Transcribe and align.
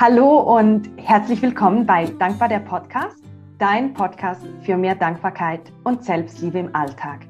Hallo 0.00 0.38
und 0.56 0.88
herzlich 0.96 1.42
willkommen 1.42 1.84
bei 1.84 2.04
Dankbar 2.04 2.48
der 2.48 2.60
Podcast, 2.60 3.20
dein 3.58 3.94
Podcast 3.94 4.46
für 4.60 4.76
mehr 4.76 4.94
Dankbarkeit 4.94 5.72
und 5.82 6.04
Selbstliebe 6.04 6.60
im 6.60 6.72
Alltag. 6.72 7.26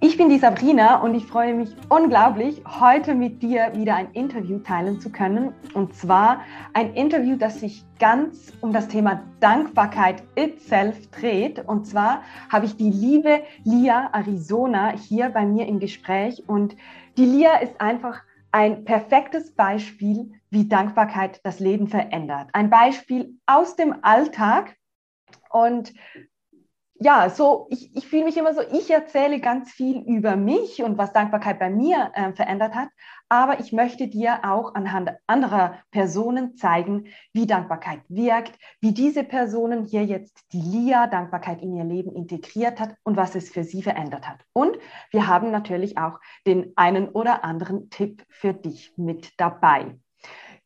Ich 0.00 0.16
bin 0.16 0.28
die 0.28 0.38
Sabrina 0.38 1.02
und 1.02 1.16
ich 1.16 1.26
freue 1.26 1.52
mich 1.52 1.74
unglaublich, 1.88 2.62
heute 2.78 3.16
mit 3.16 3.42
dir 3.42 3.72
wieder 3.74 3.96
ein 3.96 4.12
Interview 4.12 4.60
teilen 4.60 5.00
zu 5.00 5.10
können. 5.10 5.52
Und 5.74 5.96
zwar 5.96 6.42
ein 6.74 6.94
Interview, 6.94 7.34
das 7.34 7.58
sich 7.58 7.84
ganz 7.98 8.52
um 8.60 8.72
das 8.72 8.86
Thema 8.86 9.24
Dankbarkeit 9.40 10.22
itself 10.36 11.10
dreht. 11.10 11.58
Und 11.66 11.88
zwar 11.88 12.22
habe 12.52 12.66
ich 12.66 12.76
die 12.76 12.90
liebe 12.90 13.40
Lia 13.64 14.10
Arizona 14.12 14.92
hier 14.92 15.30
bei 15.30 15.44
mir 15.44 15.66
im 15.66 15.80
Gespräch. 15.80 16.44
Und 16.46 16.76
die 17.16 17.24
Lia 17.24 17.56
ist 17.56 17.80
einfach 17.80 18.20
ein 18.52 18.84
perfektes 18.84 19.50
Beispiel, 19.50 20.30
wie 20.50 20.68
Dankbarkeit 20.68 21.40
das 21.44 21.60
Leben 21.60 21.88
verändert. 21.88 22.50
Ein 22.52 22.70
Beispiel 22.70 23.38
aus 23.46 23.76
dem 23.76 24.04
Alltag. 24.04 24.76
Und 25.50 25.92
ja, 26.98 27.28
so, 27.28 27.66
ich, 27.70 27.94
ich 27.94 28.06
fühle 28.06 28.24
mich 28.24 28.36
immer 28.36 28.54
so, 28.54 28.62
ich 28.72 28.90
erzähle 28.90 29.40
ganz 29.40 29.70
viel 29.70 29.98
über 29.98 30.36
mich 30.36 30.82
und 30.82 30.96
was 30.96 31.12
Dankbarkeit 31.12 31.58
bei 31.58 31.68
mir 31.68 32.10
äh, 32.14 32.32
verändert 32.32 32.74
hat, 32.74 32.88
aber 33.28 33.60
ich 33.60 33.72
möchte 33.72 34.08
dir 34.08 34.40
auch 34.44 34.74
anhand 34.74 35.10
anderer 35.26 35.78
Personen 35.90 36.56
zeigen, 36.56 37.08
wie 37.32 37.46
Dankbarkeit 37.46 38.00
wirkt, 38.08 38.58
wie 38.80 38.92
diese 38.92 39.24
Personen 39.24 39.84
hier 39.84 40.04
jetzt 40.04 40.40
die 40.52 40.60
LIA 40.60 41.06
Dankbarkeit 41.06 41.60
in 41.60 41.76
ihr 41.76 41.84
Leben 41.84 42.14
integriert 42.14 42.80
hat 42.80 42.94
und 43.02 43.16
was 43.16 43.34
es 43.34 43.50
für 43.50 43.64
sie 43.64 43.82
verändert 43.82 44.26
hat. 44.26 44.40
Und 44.52 44.78
wir 45.10 45.26
haben 45.26 45.50
natürlich 45.50 45.98
auch 45.98 46.18
den 46.46 46.72
einen 46.76 47.08
oder 47.08 47.44
anderen 47.44 47.90
Tipp 47.90 48.24
für 48.30 48.54
dich 48.54 48.94
mit 48.96 49.32
dabei. 49.38 49.98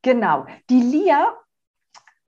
Genau, 0.02 0.46
die 0.70 0.80
LIA 0.80 1.36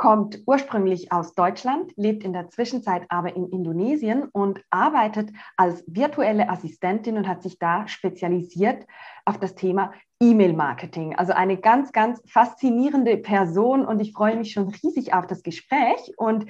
kommt 0.03 0.43
ursprünglich 0.47 1.13
aus 1.13 1.33
Deutschland, 1.35 1.93
lebt 1.97 2.25
in 2.25 2.33
der 2.33 2.51
Zwischenzeit 2.51 3.05
aber 3.09 3.37
in 3.37 3.47
Indonesien 3.49 4.29
und 4.33 4.61
arbeitet 4.69 5.31
als 5.57 5.85
virtuelle 5.87 6.49
Assistentin 6.49 7.17
und 7.17 7.29
hat 7.29 7.43
sich 7.43 7.59
da 7.61 7.87
spezialisiert 7.87 8.85
auf 9.25 9.39
das 9.39 9.55
Thema 9.55 9.93
E-Mail-Marketing. 10.21 11.15
Also 11.15 11.33
eine 11.35 11.57
ganz, 11.57 11.93
ganz 11.93 12.21
faszinierende 12.27 13.17
Person 13.17 13.87
und 13.87 14.01
ich 14.01 14.13
freue 14.13 14.37
mich 14.37 14.53
schon 14.53 14.69
riesig 14.83 15.15
auf 15.15 15.29
das 15.29 15.45
Gespräch. 15.45 16.13
Und 16.17 16.47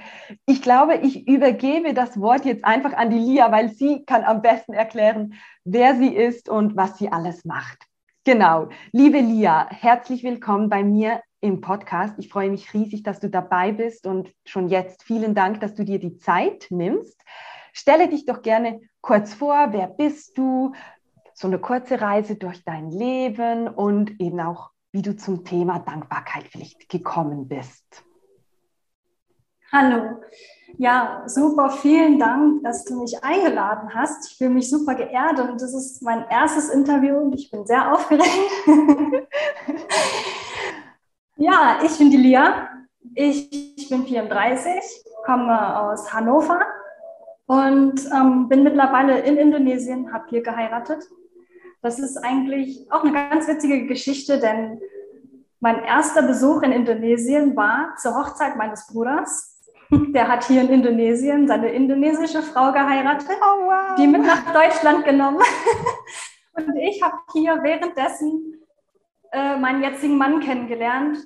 ich 0.46 0.62
glaube, 0.62 0.96
ich 0.96 1.28
übergebe 1.28 1.92
das 1.92 2.18
Wort 2.18 2.46
jetzt 2.46 2.64
einfach 2.64 2.94
an 2.94 3.10
die 3.10 3.18
Lia, 3.18 3.52
weil 3.52 3.68
sie 3.68 4.04
kann 4.06 4.24
am 4.24 4.40
besten 4.40 4.72
erklären, 4.72 5.34
wer 5.64 5.94
sie 5.94 6.14
ist 6.14 6.48
und 6.48 6.74
was 6.74 6.96
sie 6.96 7.12
alles 7.12 7.44
macht. 7.44 7.86
Genau. 8.24 8.68
Liebe 8.92 9.18
Lia, 9.18 9.68
herzlich 9.68 10.22
willkommen 10.22 10.68
bei 10.68 10.84
mir 10.84 11.22
im 11.40 11.60
Podcast. 11.60 12.14
Ich 12.18 12.28
freue 12.28 12.50
mich 12.50 12.72
riesig, 12.72 13.02
dass 13.02 13.18
du 13.18 13.28
dabei 13.28 13.72
bist 13.72 14.06
und 14.06 14.32
schon 14.46 14.68
jetzt 14.68 15.02
vielen 15.02 15.34
Dank, 15.34 15.58
dass 15.58 15.74
du 15.74 15.84
dir 15.84 15.98
die 15.98 16.18
Zeit 16.18 16.68
nimmst. 16.70 17.20
Stelle 17.72 18.08
dich 18.08 18.24
doch 18.24 18.42
gerne 18.42 18.80
kurz 19.00 19.34
vor, 19.34 19.72
wer 19.72 19.88
bist 19.88 20.38
du? 20.38 20.72
So 21.34 21.48
eine 21.48 21.58
kurze 21.58 22.00
Reise 22.00 22.36
durch 22.36 22.62
dein 22.62 22.92
Leben 22.92 23.66
und 23.66 24.20
eben 24.20 24.38
auch, 24.38 24.70
wie 24.92 25.02
du 25.02 25.16
zum 25.16 25.44
Thema 25.44 25.80
Dankbarkeit 25.80 26.44
vielleicht 26.44 26.88
gekommen 26.88 27.48
bist. 27.48 28.04
Hallo. 29.74 30.20
Ja, 30.76 31.22
super, 31.26 31.70
vielen 31.70 32.18
Dank, 32.18 32.62
dass 32.62 32.84
du 32.84 33.00
mich 33.00 33.24
eingeladen 33.24 33.94
hast. 33.94 34.30
Ich 34.30 34.36
fühle 34.36 34.50
mich 34.50 34.68
super 34.68 34.94
geehrt 34.94 35.40
und 35.40 35.62
das 35.62 35.72
ist 35.72 36.02
mein 36.02 36.26
erstes 36.28 36.68
Interview 36.68 37.16
und 37.16 37.34
ich 37.34 37.50
bin 37.50 37.64
sehr 37.66 37.92
aufgeregt. 37.92 38.28
Ja, 41.36 41.80
ich 41.84 41.98
bin 41.98 42.10
die 42.10 42.18
Lia. 42.18 42.68
Ich, 43.14 43.76
ich 43.76 43.88
bin 43.88 44.04
34, 44.04 44.74
komme 45.24 45.80
aus 45.80 46.12
Hannover 46.12 46.60
und 47.46 48.00
ähm, 48.14 48.48
bin 48.48 48.62
mittlerweile 48.62 49.18
in 49.20 49.36
Indonesien, 49.36 50.12
habe 50.12 50.26
hier 50.28 50.42
geheiratet. 50.42 51.02
Das 51.80 51.98
ist 51.98 52.16
eigentlich 52.18 52.86
auch 52.92 53.02
eine 53.02 53.12
ganz 53.12 53.48
witzige 53.48 53.86
Geschichte, 53.86 54.38
denn 54.38 54.80
mein 55.58 55.82
erster 55.82 56.22
Besuch 56.22 56.62
in 56.62 56.70
Indonesien 56.70 57.56
war 57.56 57.96
zur 57.96 58.14
Hochzeit 58.14 58.54
meines 58.56 58.86
Bruders. 58.86 59.51
Der 59.92 60.26
hat 60.28 60.44
hier 60.44 60.62
in 60.62 60.68
Indonesien 60.70 61.46
seine 61.46 61.68
indonesische 61.68 62.42
Frau 62.42 62.72
geheiratet, 62.72 63.28
oh, 63.40 63.66
wow. 63.66 63.94
die 63.98 64.06
mit 64.06 64.22
nach 64.22 64.50
Deutschland 64.52 65.04
genommen. 65.04 65.42
Und 66.54 66.76
ich 66.76 67.02
habe 67.02 67.16
hier 67.32 67.58
währenddessen 67.62 68.62
äh, 69.32 69.56
meinen 69.56 69.82
jetzigen 69.82 70.16
Mann 70.16 70.40
kennengelernt 70.40 71.18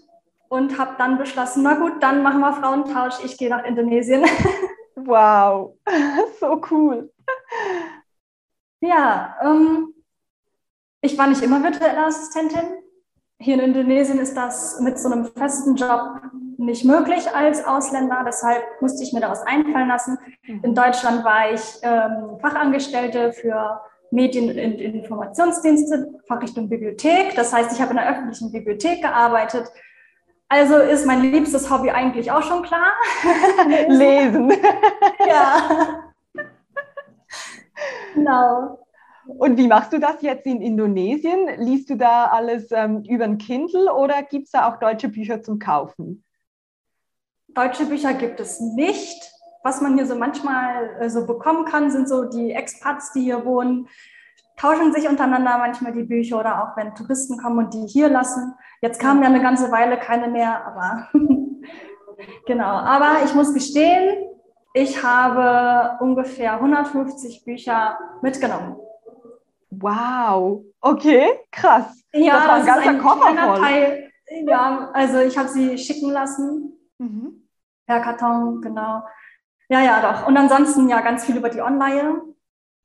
und 0.49 0.78
habe 0.78 0.94
dann 0.99 1.19
beschlossen, 1.19 1.65
na 1.65 1.75
gut, 1.75 2.00
dann 2.00 2.22
machen 2.22 2.41
wir 2.41 2.53
Frauentausch, 2.53 3.25
ich 3.25 3.37
gehe 3.37 3.50
nach 3.50 3.65
Indonesien. 3.65 4.25
Wow, 4.99 5.76
so 6.41 6.59
cool. 6.71 7.12
Ja, 8.81 9.37
ähm, 9.43 9.93
ich 11.03 11.19
war 11.19 11.26
nicht 11.26 11.43
immer 11.43 11.62
virtuelle 11.62 12.06
Assistentin. 12.06 12.82
Hier 13.38 13.55
in 13.56 13.60
Indonesien 13.60 14.19
ist 14.19 14.34
das 14.34 14.81
mit 14.81 14.99
so 14.99 15.10
einem 15.10 15.26
festen 15.26 15.76
Job 15.76 16.22
nicht 16.59 16.84
möglich 16.84 17.34
als 17.34 17.65
Ausländer, 17.65 18.22
deshalb 18.27 18.62
musste 18.81 19.03
ich 19.03 19.12
mir 19.12 19.21
da 19.21 19.31
was 19.31 19.43
einfallen 19.43 19.89
lassen. 19.89 20.19
Mhm. 20.47 20.61
In 20.62 20.75
Deutschland 20.75 21.25
war 21.25 21.53
ich 21.53 21.61
ähm, 21.83 22.39
Fachangestellte 22.41 23.33
für 23.33 23.81
Medien- 24.11 24.49
und 24.49 24.56
Informationsdienste, 24.56 26.15
Fachrichtung 26.27 26.69
Bibliothek. 26.69 27.34
Das 27.34 27.53
heißt, 27.53 27.72
ich 27.72 27.81
habe 27.81 27.91
in 27.91 27.97
der 27.97 28.11
öffentlichen 28.11 28.53
Bibliothek 28.53 29.03
gearbeitet, 29.03 29.71
also 30.49 30.77
ist 30.77 31.06
mein 31.06 31.22
liebstes 31.22 31.71
Hobby 31.71 31.91
eigentlich 31.91 32.31
auch 32.31 32.43
schon 32.43 32.62
klar. 32.62 32.93
Lesen. 33.88 34.53
ja. 35.28 36.05
Genau. 38.15 38.78
Und 39.27 39.56
wie 39.59 39.67
machst 39.67 39.93
du 39.93 39.99
das 39.99 40.23
jetzt 40.23 40.47
in 40.47 40.62
Indonesien? 40.62 41.49
Liest 41.59 41.91
du 41.91 41.97
da 41.97 42.27
alles 42.27 42.71
ähm, 42.71 43.03
über 43.09 43.25
ein 43.25 43.38
Kindle 43.38 43.93
oder 43.93 44.23
gibt 44.23 44.47
es 44.47 44.53
da 44.53 44.69
auch 44.69 44.78
deutsche 44.78 45.09
Bücher 45.09 45.43
zum 45.43 45.59
Kaufen? 45.59 46.23
Deutsche 47.56 47.87
Bücher 47.87 48.12
gibt 48.12 48.39
es 48.39 48.61
nicht. 48.61 49.33
Was 49.65 49.81
man 49.81 49.97
hier 49.97 50.06
so 50.06 50.15
manchmal 50.15 50.99
äh, 51.00 51.09
so 51.09 51.27
bekommen 51.27 51.65
kann, 51.65 51.91
sind 51.91 52.06
so 52.06 52.25
die 52.25 52.53
Expats, 52.53 53.12
die 53.12 53.22
hier 53.22 53.47
wohnen, 53.47 53.89
tauschen 54.59 54.93
sich 54.93 55.09
untereinander 55.09 55.56
manchmal 55.56 55.93
die 55.93 56.03
Bücher 56.03 56.39
oder 56.39 56.62
auch 56.62 56.77
wenn 56.77 56.94
Touristen 56.94 57.39
kommen 57.39 57.59
und 57.59 57.72
die 57.72 57.87
hier 57.87 58.11
lassen. 58.11 58.55
Jetzt 58.83 59.00
kamen 59.00 59.22
ja 59.22 59.28
eine 59.28 59.41
ganze 59.41 59.72
Weile 59.72 59.99
keine 59.99 60.28
mehr, 60.28 60.67
aber 60.67 61.09
genau. 62.47 62.67
Aber 62.67 63.25
ich 63.25 63.34
muss 63.34 63.55
gestehen, 63.55 64.19
ich 64.75 65.03
habe 65.03 65.97
ungefähr 66.05 66.55
150 66.55 67.43
Bücher 67.47 67.99
mitgenommen. 68.21 68.77
Wow, 69.71 70.62
okay, 70.83 71.41
krass. 71.50 72.05
Ja, 72.12 72.34
das 72.34 72.49
war 72.49 72.55
ein 72.56 72.67
ganzer 72.67 72.94
Koffer 72.99 73.34
voll. 73.34 73.61
Teil. 73.61 74.11
Ja, 74.47 74.91
also 74.93 75.21
ich 75.21 75.38
habe 75.38 75.49
sie 75.49 75.78
schicken 75.78 76.11
lassen. 76.11 76.75
Mhm. 76.99 77.25
Per 77.87 78.01
Karton, 78.01 78.61
genau. 78.61 79.03
Ja, 79.69 79.81
ja, 79.81 80.01
doch. 80.01 80.27
Und 80.27 80.37
ansonsten 80.37 80.89
ja 80.89 81.01
ganz 81.01 81.25
viel 81.25 81.37
über 81.37 81.49
die 81.49 81.61
Online 81.61 82.23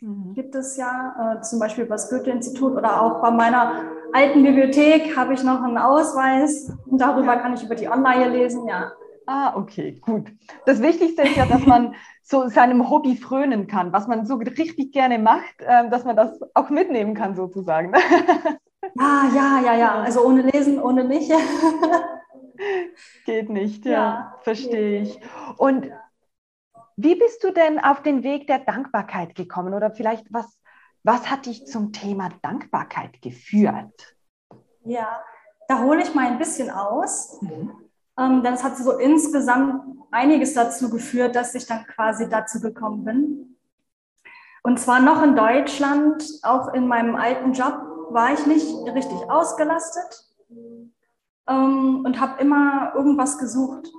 mhm. 0.02 0.34
gibt 0.34 0.56
es 0.56 0.78
ja, 0.78 1.38
äh, 1.38 1.42
zum 1.42 1.60
Beispiel 1.60 1.86
über 1.86 1.96
das 1.96 2.10
Goethe-Institut 2.10 2.74
oder 2.74 3.02
auch 3.02 3.22
bei 3.22 3.32
meiner 3.32 3.84
alten 4.14 4.44
Bibliothek 4.44 5.16
habe 5.16 5.34
ich 5.34 5.44
noch 5.44 5.62
einen 5.62 5.78
Ausweis 5.78 6.72
und 6.86 7.00
darüber 7.00 7.38
kann 7.38 7.54
ich 7.54 7.64
über 7.64 7.76
die 7.76 7.88
Online 7.88 8.30
lesen, 8.30 8.68
ja. 8.68 8.92
Ah, 9.28 9.56
okay, 9.56 10.02
gut. 10.02 10.32
Das 10.66 10.82
Wichtigste 10.82 11.22
ist 11.22 11.38
ja, 11.38 11.46
dass 11.46 11.66
man 11.66 11.96
so 12.24 12.48
seinem 12.48 12.90
Hobby 12.90 13.16
frönen 13.16 13.68
kann, 13.68 13.94
was 13.94 14.08
man 14.08 14.26
so 14.26 14.36
richtig 14.36 14.92
gerne 14.92 15.20
macht, 15.20 15.62
äh, 15.62 15.90
dass 15.90 16.04
man 16.04 16.16
das 16.16 16.40
auch 16.54 16.70
mitnehmen 16.70 17.14
kann 17.14 17.36
sozusagen. 17.36 17.94
Ja, 18.96 19.30
ja, 19.36 19.62
ja, 19.64 19.76
ja. 19.76 20.02
Also 20.02 20.26
ohne 20.26 20.42
Lesen, 20.42 20.82
ohne 20.82 21.04
mich. 21.04 21.32
Geht 23.26 23.50
nicht, 23.50 23.86
ja, 23.86 23.92
ja 23.92 24.40
verstehe 24.42 25.02
ich. 25.02 25.20
Und 25.58 25.90
wie 26.98 27.16
bist 27.16 27.44
du 27.44 27.52
denn 27.52 27.80
auf 27.80 28.02
den 28.02 28.24
Weg 28.24 28.48
der 28.48 28.60
Dankbarkeit 28.60 29.36
gekommen? 29.36 29.74
Oder 29.74 29.92
vielleicht, 29.92 30.32
was, 30.32 30.60
was 31.04 31.30
hat 31.30 31.46
dich 31.46 31.66
zum 31.66 31.92
Thema 31.92 32.30
Dankbarkeit 32.42 33.22
geführt? 33.22 34.16
Ja, 34.84 35.24
da 35.68 35.82
hole 35.82 36.02
ich 36.02 36.14
mal 36.14 36.28
ein 36.28 36.38
bisschen 36.38 36.70
aus. 36.70 37.42
Mhm. 37.42 37.72
Ähm, 38.20 38.44
denn 38.44 38.54
es 38.54 38.64
hat 38.64 38.78
so 38.78 38.98
insgesamt 38.98 39.84
einiges 40.12 40.54
dazu 40.54 40.90
geführt, 40.90 41.36
dass 41.36 41.56
ich 41.56 41.66
dann 41.66 41.86
quasi 41.88 42.30
dazu 42.30 42.60
gekommen 42.60 43.06
bin. 43.06 43.58
Und 44.64 44.80
zwar 44.80 45.00
noch 45.00 45.24
in 45.24 45.36
Deutschland, 45.36 46.24
auch 46.44 46.74
in 46.74 46.88
meinem 46.88 47.16
alten 47.16 47.54
Job, 47.54 47.74
war 48.12 48.34
ich 48.34 48.46
nicht 48.46 48.68
richtig 48.94 49.18
ausgelastet 49.30 50.31
ähm, 51.48 52.04
und 52.06 52.20
habe 52.20 52.42
immer 52.42 52.94
irgendwas 52.96 53.38
gesucht 53.38 53.92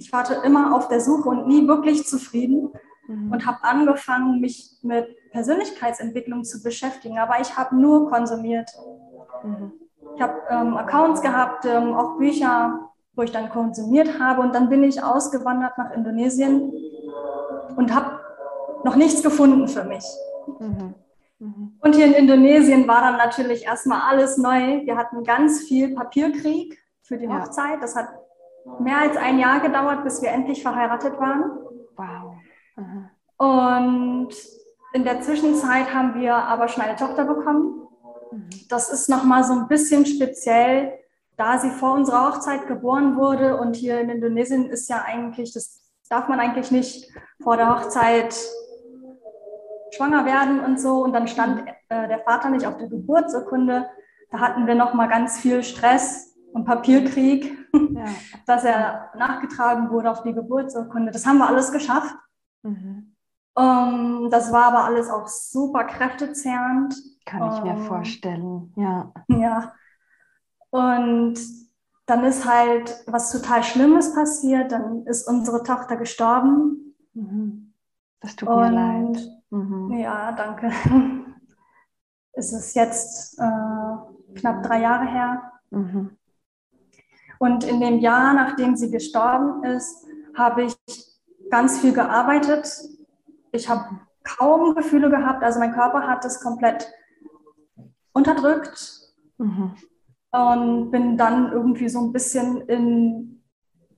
ich 0.00 0.12
war 0.14 0.44
immer 0.44 0.74
auf 0.74 0.88
der 0.88 1.00
Suche 1.00 1.28
und 1.28 1.46
nie 1.46 1.68
wirklich 1.68 2.06
zufrieden 2.06 2.72
mhm. 3.06 3.32
und 3.32 3.46
habe 3.46 3.58
angefangen, 3.62 4.40
mich 4.40 4.78
mit 4.82 5.06
Persönlichkeitsentwicklung 5.30 6.42
zu 6.44 6.62
beschäftigen, 6.62 7.18
aber 7.18 7.38
ich 7.40 7.56
habe 7.56 7.76
nur 7.76 8.08
konsumiert. 8.08 8.70
Mhm. 9.44 9.72
Ich 10.16 10.22
habe 10.22 10.40
ähm, 10.48 10.76
Accounts 10.76 11.20
gehabt, 11.20 11.66
ähm, 11.66 11.94
auch 11.94 12.16
Bücher 12.16 12.86
wo 13.16 13.22
ich 13.22 13.32
dann 13.32 13.50
konsumiert 13.50 14.20
habe. 14.20 14.40
Und 14.40 14.54
dann 14.54 14.70
bin 14.70 14.84
ich 14.84 15.02
ausgewandert 15.02 15.76
nach 15.76 15.90
Indonesien 15.90 16.72
und 17.76 17.94
habe 17.94 18.20
noch 18.84 18.96
nichts 18.96 19.22
gefunden 19.22 19.68
für 19.68 19.84
mich. 19.84 20.04
Mhm. 20.58 20.94
Mhm. 21.40 21.72
Und 21.80 21.96
hier 21.96 22.06
in 22.06 22.12
Indonesien 22.12 22.88
war 22.88 23.02
dann 23.02 23.18
natürlich 23.18 23.66
erstmal 23.66 24.00
alles 24.08 24.38
neu. 24.38 24.86
Wir 24.86 24.96
hatten 24.96 25.24
ganz 25.24 25.64
viel 25.64 25.94
Papierkrieg 25.94 26.78
für 27.10 27.18
die 27.18 27.26
ja. 27.26 27.40
Hochzeit. 27.40 27.82
Das 27.82 27.96
hat 27.96 28.08
mehr 28.78 28.98
als 28.98 29.16
ein 29.16 29.38
Jahr 29.38 29.60
gedauert, 29.60 30.04
bis 30.04 30.22
wir 30.22 30.30
endlich 30.30 30.62
verheiratet 30.62 31.18
waren. 31.18 31.50
Wow. 31.96 32.36
Mhm. 32.76 33.10
Und 33.36 34.28
in 34.92 35.04
der 35.04 35.20
Zwischenzeit 35.20 35.92
haben 35.92 36.14
wir 36.14 36.36
aber 36.36 36.68
schon 36.68 36.84
eine 36.84 36.96
Tochter 36.96 37.24
bekommen. 37.24 37.88
Mhm. 38.30 38.48
Das 38.68 38.90
ist 38.90 39.08
nochmal 39.08 39.42
so 39.42 39.54
ein 39.54 39.66
bisschen 39.66 40.06
speziell, 40.06 40.92
da 41.36 41.58
sie 41.58 41.70
vor 41.70 41.94
unserer 41.94 42.28
Hochzeit 42.28 42.68
geboren 42.68 43.16
wurde. 43.16 43.56
Und 43.60 43.74
hier 43.74 44.00
in 44.00 44.08
Indonesien 44.08 44.70
ist 44.70 44.88
ja 44.88 45.02
eigentlich, 45.04 45.52
das 45.52 45.80
darf 46.08 46.28
man 46.28 46.38
eigentlich 46.38 46.70
nicht 46.70 47.10
vor 47.42 47.56
der 47.56 47.74
Hochzeit 47.74 48.36
schwanger 49.92 50.24
werden 50.26 50.60
und 50.60 50.80
so. 50.80 51.02
Und 51.02 51.12
dann 51.12 51.26
stand 51.26 51.64
äh, 51.88 52.06
der 52.06 52.20
Vater 52.20 52.50
nicht 52.50 52.66
auf 52.66 52.76
der 52.76 52.86
Geburtsurkunde. 52.86 53.88
Da 54.30 54.38
hatten 54.38 54.68
wir 54.68 54.76
noch 54.76 54.94
mal 54.94 55.08
ganz 55.08 55.40
viel 55.40 55.64
Stress 55.64 56.29
und 56.52 56.64
Papierkrieg, 56.64 57.56
ja. 57.72 58.04
dass 58.46 58.64
er 58.64 59.10
nachgetragen 59.16 59.90
wurde 59.90 60.10
auf 60.10 60.22
die 60.22 60.32
Geburtsurkunde. 60.32 61.12
Das 61.12 61.26
haben 61.26 61.38
wir 61.38 61.48
alles 61.48 61.72
geschafft. 61.72 62.14
Mhm. 62.62 63.16
Um, 63.54 63.64
ähm, 63.64 64.28
das 64.30 64.52
war 64.52 64.66
aber 64.66 64.84
alles 64.84 65.10
auch 65.10 65.26
super 65.26 65.84
kräftezehrend. 65.84 66.94
Kann 67.26 67.52
ich 67.52 67.62
mir 67.62 67.74
um, 67.74 67.82
vorstellen, 67.84 68.72
ja. 68.76 69.12
Ja. 69.28 69.74
Und 70.70 71.34
dann 72.06 72.24
ist 72.24 72.48
halt 72.48 73.04
was 73.06 73.32
total 73.32 73.62
Schlimmes 73.62 74.14
passiert. 74.14 74.72
Dann 74.72 75.04
ist 75.06 75.28
unsere 75.28 75.62
Tochter 75.62 75.96
gestorben. 75.96 76.94
Mhm. 77.14 77.72
Das 78.20 78.36
tut 78.36 78.48
mir 78.48 78.70
leid. 78.70 79.18
Mhm. 79.50 79.92
Ja, 79.92 80.32
danke. 80.32 80.70
Es 82.32 82.52
ist 82.52 82.74
jetzt 82.74 83.38
äh, 83.38 84.34
knapp 84.38 84.62
drei 84.62 84.80
Jahre 84.80 85.04
her. 85.04 85.52
Mhm. 85.70 86.16
Und 87.40 87.64
in 87.64 87.80
dem 87.80 88.00
Jahr, 88.00 88.34
nachdem 88.34 88.76
sie 88.76 88.90
gestorben 88.90 89.64
ist, 89.64 90.04
habe 90.36 90.64
ich 90.64 90.76
ganz 91.50 91.78
viel 91.78 91.94
gearbeitet. 91.94 92.70
Ich 93.50 93.66
habe 93.66 93.98
kaum 94.22 94.74
Gefühle 94.74 95.08
gehabt. 95.08 95.42
Also 95.42 95.58
mein 95.58 95.72
Körper 95.72 96.06
hat 96.06 96.22
es 96.26 96.42
komplett 96.42 96.92
unterdrückt. 98.12 99.14
Mhm. 99.38 99.74
Und 100.32 100.90
bin 100.90 101.16
dann 101.16 101.50
irgendwie 101.50 101.88
so 101.88 102.00
ein 102.00 102.12
bisschen 102.12 102.60
in 102.68 103.42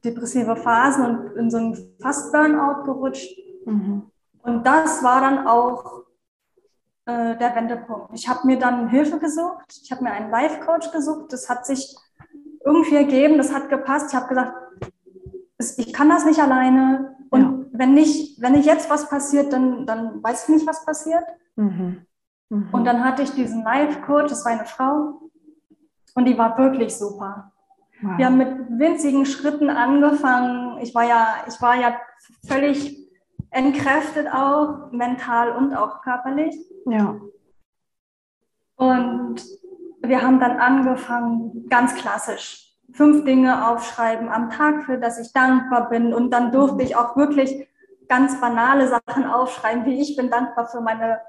depressive 0.04 0.54
Phasen 0.54 1.04
und 1.04 1.36
in 1.36 1.50
so 1.50 1.56
einen 1.56 1.96
Fast-Burnout 2.00 2.84
gerutscht. 2.84 3.36
Mhm. 3.66 4.04
Und 4.42 4.64
das 4.64 5.02
war 5.02 5.20
dann 5.20 5.48
auch 5.48 6.04
äh, 7.06 7.36
der 7.36 7.56
Wendepunkt. 7.56 8.10
Ich 8.14 8.28
habe 8.28 8.46
mir 8.46 8.60
dann 8.60 8.88
Hilfe 8.88 9.18
gesucht. 9.18 9.80
Ich 9.82 9.90
habe 9.90 10.04
mir 10.04 10.12
einen 10.12 10.30
Life-Coach 10.30 10.92
gesucht. 10.92 11.32
Das 11.32 11.50
hat 11.50 11.66
sich 11.66 11.96
irgendwie 12.64 12.96
ergeben. 12.96 13.38
Das 13.38 13.52
hat 13.52 13.68
gepasst. 13.68 14.12
Ich 14.12 14.16
habe 14.16 14.28
gesagt, 14.28 14.54
ich 15.76 15.92
kann 15.92 16.08
das 16.08 16.24
nicht 16.24 16.40
alleine. 16.40 17.16
Und 17.30 17.42
ja. 17.42 17.66
wenn 17.72 17.94
nicht, 17.94 18.40
wenn 18.40 18.52
nicht 18.52 18.66
jetzt 18.66 18.90
was 18.90 19.08
passiert, 19.08 19.52
dann, 19.52 19.86
dann 19.86 20.22
weiß 20.22 20.44
ich 20.44 20.56
nicht, 20.56 20.66
was 20.66 20.84
passiert. 20.84 21.24
Mhm. 21.56 22.06
Mhm. 22.50 22.68
Und 22.72 22.84
dann 22.84 23.04
hatte 23.04 23.22
ich 23.22 23.30
diesen 23.32 23.64
Life-Coach. 23.64 24.28
Das 24.28 24.44
war 24.44 24.52
eine 24.52 24.66
Frau. 24.66 25.20
Und 26.14 26.26
die 26.26 26.36
war 26.36 26.58
wirklich 26.58 26.96
super. 26.96 27.52
Wow. 28.02 28.18
Wir 28.18 28.26
haben 28.26 28.36
mit 28.36 28.78
winzigen 28.78 29.24
Schritten 29.24 29.70
angefangen. 29.70 30.78
Ich 30.78 30.94
war 30.94 31.04
ja, 31.04 31.36
ich 31.48 31.60
war 31.62 31.76
ja 31.76 31.96
völlig 32.46 32.98
entkräftet 33.50 34.26
auch, 34.32 34.90
mental 34.92 35.52
und 35.52 35.74
auch 35.74 36.02
körperlich. 36.02 36.56
Ja. 36.86 37.20
Und 38.76 39.36
wir 40.02 40.22
haben 40.22 40.40
dann 40.40 40.58
angefangen, 40.58 41.68
ganz 41.68 41.94
klassisch, 41.94 42.76
fünf 42.92 43.24
Dinge 43.24 43.68
aufschreiben 43.68 44.28
am 44.28 44.50
Tag, 44.50 44.84
für 44.84 44.98
das 44.98 45.18
ich 45.18 45.32
dankbar 45.32 45.88
bin. 45.88 46.12
Und 46.12 46.30
dann 46.30 46.52
durfte 46.52 46.82
ich 46.82 46.96
auch 46.96 47.16
wirklich 47.16 47.68
ganz 48.08 48.40
banale 48.40 48.88
Sachen 48.88 49.24
aufschreiben, 49.24 49.86
wie 49.86 50.00
ich 50.00 50.16
bin 50.16 50.30
dankbar 50.30 50.66
für 50.66 50.80
meine 50.80 51.20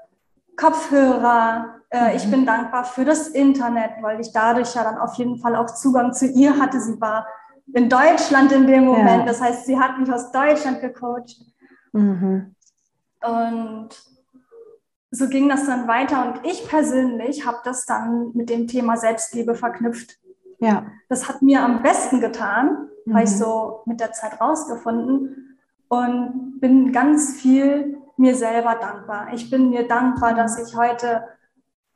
Kopfhörer, 0.56 1.80
äh, 1.90 2.10
mhm. 2.10 2.16
ich 2.16 2.30
bin 2.30 2.46
dankbar 2.46 2.84
für 2.84 3.04
das 3.04 3.28
Internet, 3.28 3.92
weil 4.02 4.20
ich 4.20 4.32
dadurch 4.32 4.74
ja 4.74 4.84
dann 4.84 4.98
auf 4.98 5.14
jeden 5.14 5.38
Fall 5.38 5.56
auch 5.56 5.66
Zugang 5.66 6.12
zu 6.12 6.26
ihr 6.26 6.58
hatte. 6.58 6.80
Sie 6.80 7.00
war 7.00 7.26
in 7.72 7.88
Deutschland 7.88 8.52
in 8.52 8.66
dem 8.66 8.84
Moment, 8.84 9.20
ja. 9.20 9.26
das 9.26 9.40
heißt, 9.40 9.66
sie 9.66 9.78
hat 9.78 9.98
mich 9.98 10.12
aus 10.12 10.30
Deutschland 10.30 10.80
gecoacht. 10.80 11.36
Mhm. 11.92 12.54
Und 13.22 13.88
so 15.14 15.28
ging 15.28 15.48
das 15.48 15.66
dann 15.66 15.86
weiter 15.86 16.26
und 16.26 16.46
ich 16.46 16.68
persönlich 16.68 17.46
habe 17.46 17.58
das 17.64 17.86
dann 17.86 18.32
mit 18.34 18.50
dem 18.50 18.66
Thema 18.66 18.96
Selbstliebe 18.96 19.54
verknüpft. 19.54 20.18
Ja. 20.58 20.86
Das 21.08 21.28
hat 21.28 21.40
mir 21.40 21.62
am 21.62 21.82
besten 21.82 22.20
getan, 22.20 22.88
mhm. 23.04 23.14
habe 23.14 23.24
ich 23.24 23.30
so 23.30 23.82
mit 23.86 24.00
der 24.00 24.12
Zeit 24.12 24.40
rausgefunden 24.40 25.58
und 25.88 26.60
bin 26.60 26.92
ganz 26.92 27.40
viel 27.40 27.98
mir 28.16 28.34
selber 28.34 28.74
dankbar. 28.74 29.28
Ich 29.32 29.50
bin 29.50 29.70
mir 29.70 29.86
dankbar, 29.86 30.34
dass 30.34 30.58
ich 30.58 30.76
heute 30.76 31.24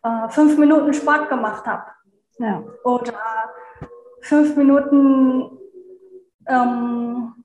äh, 0.03 0.29
fünf 0.29 0.57
Minuten 0.57 0.93
Sport 0.95 1.29
gemacht 1.29 1.67
habe. 1.67 1.87
Ja. 2.39 2.63
Oder 2.85 3.15
fünf 4.21 4.57
Minuten 4.57 5.59
ähm, 6.47 7.38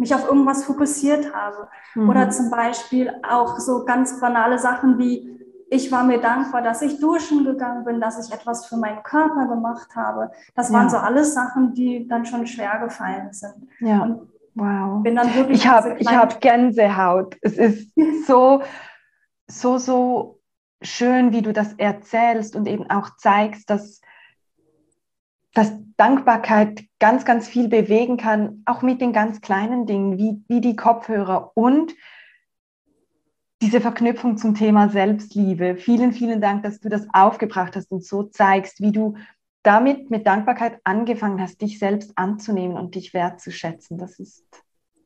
mich 0.00 0.14
auf 0.14 0.26
irgendwas 0.26 0.64
fokussiert 0.64 1.32
habe. 1.34 1.68
Mhm. 1.94 2.08
Oder 2.08 2.30
zum 2.30 2.50
Beispiel 2.50 3.12
auch 3.28 3.58
so 3.58 3.84
ganz 3.84 4.18
banale 4.18 4.58
Sachen 4.58 4.98
wie, 4.98 5.38
ich 5.68 5.92
war 5.92 6.04
mir 6.04 6.20
dankbar, 6.20 6.62
dass 6.62 6.82
ich 6.82 6.98
duschen 6.98 7.44
gegangen 7.44 7.84
bin, 7.84 8.00
dass 8.00 8.26
ich 8.26 8.34
etwas 8.34 8.66
für 8.66 8.76
meinen 8.76 9.02
Körper 9.02 9.46
gemacht 9.46 9.94
habe. 9.94 10.32
Das 10.54 10.70
ja. 10.70 10.74
waren 10.74 10.90
so 10.90 10.96
alles 10.96 11.34
Sachen, 11.34 11.74
die 11.74 12.08
dann 12.08 12.24
schon 12.24 12.46
schwer 12.46 12.80
gefallen 12.82 13.32
sind. 13.32 13.68
Ja. 13.78 14.02
Und 14.02 14.28
wow. 14.54 15.02
Bin 15.02 15.14
dann 15.14 15.32
wirklich 15.34 15.58
ich 15.58 15.68
habe 15.68 15.96
ich 15.98 16.08
hab 16.08 16.40
Gänsehaut. 16.40 17.36
Es 17.42 17.58
ist 17.58 17.92
so, 18.26 18.62
so, 19.46 19.78
so 19.78 20.40
schön, 20.82 21.32
wie 21.32 21.42
du 21.42 21.52
das 21.52 21.74
erzählst 21.74 22.56
und 22.56 22.66
eben 22.66 22.88
auch 22.90 23.16
zeigst, 23.16 23.68
dass 23.68 24.00
dass 25.52 25.72
Dankbarkeit 25.96 26.84
ganz, 27.00 27.24
ganz 27.24 27.48
viel 27.48 27.68
bewegen 27.68 28.16
kann, 28.16 28.62
auch 28.66 28.82
mit 28.82 29.00
den 29.00 29.12
ganz 29.12 29.40
kleinen 29.40 29.86
Dingen, 29.86 30.18
wie, 30.18 30.44
wie 30.46 30.60
die 30.60 30.76
Kopfhörer 30.76 31.52
und 31.54 31.94
diese 33.62 33.80
Verknüpfung 33.80 34.36
zum 34.36 34.54
Thema 34.54 34.88
Selbstliebe. 34.88 35.76
Vielen, 35.76 36.12
vielen 36.12 36.40
Dank, 36.40 36.62
dass 36.62 36.78
du 36.80 36.88
das 36.88 37.06
aufgebracht 37.12 37.74
hast 37.74 37.90
und 37.90 38.04
so 38.04 38.22
zeigst, 38.24 38.80
wie 38.80 38.92
du 38.92 39.16
damit 39.62 40.10
mit 40.10 40.26
Dankbarkeit 40.26 40.78
angefangen 40.84 41.40
hast, 41.40 41.60
dich 41.60 41.78
selbst 41.78 42.12
anzunehmen 42.16 42.76
und 42.76 42.94
dich 42.94 43.12
wertzuschätzen. 43.12 43.98
Das 43.98 44.18
ist, 44.18 44.44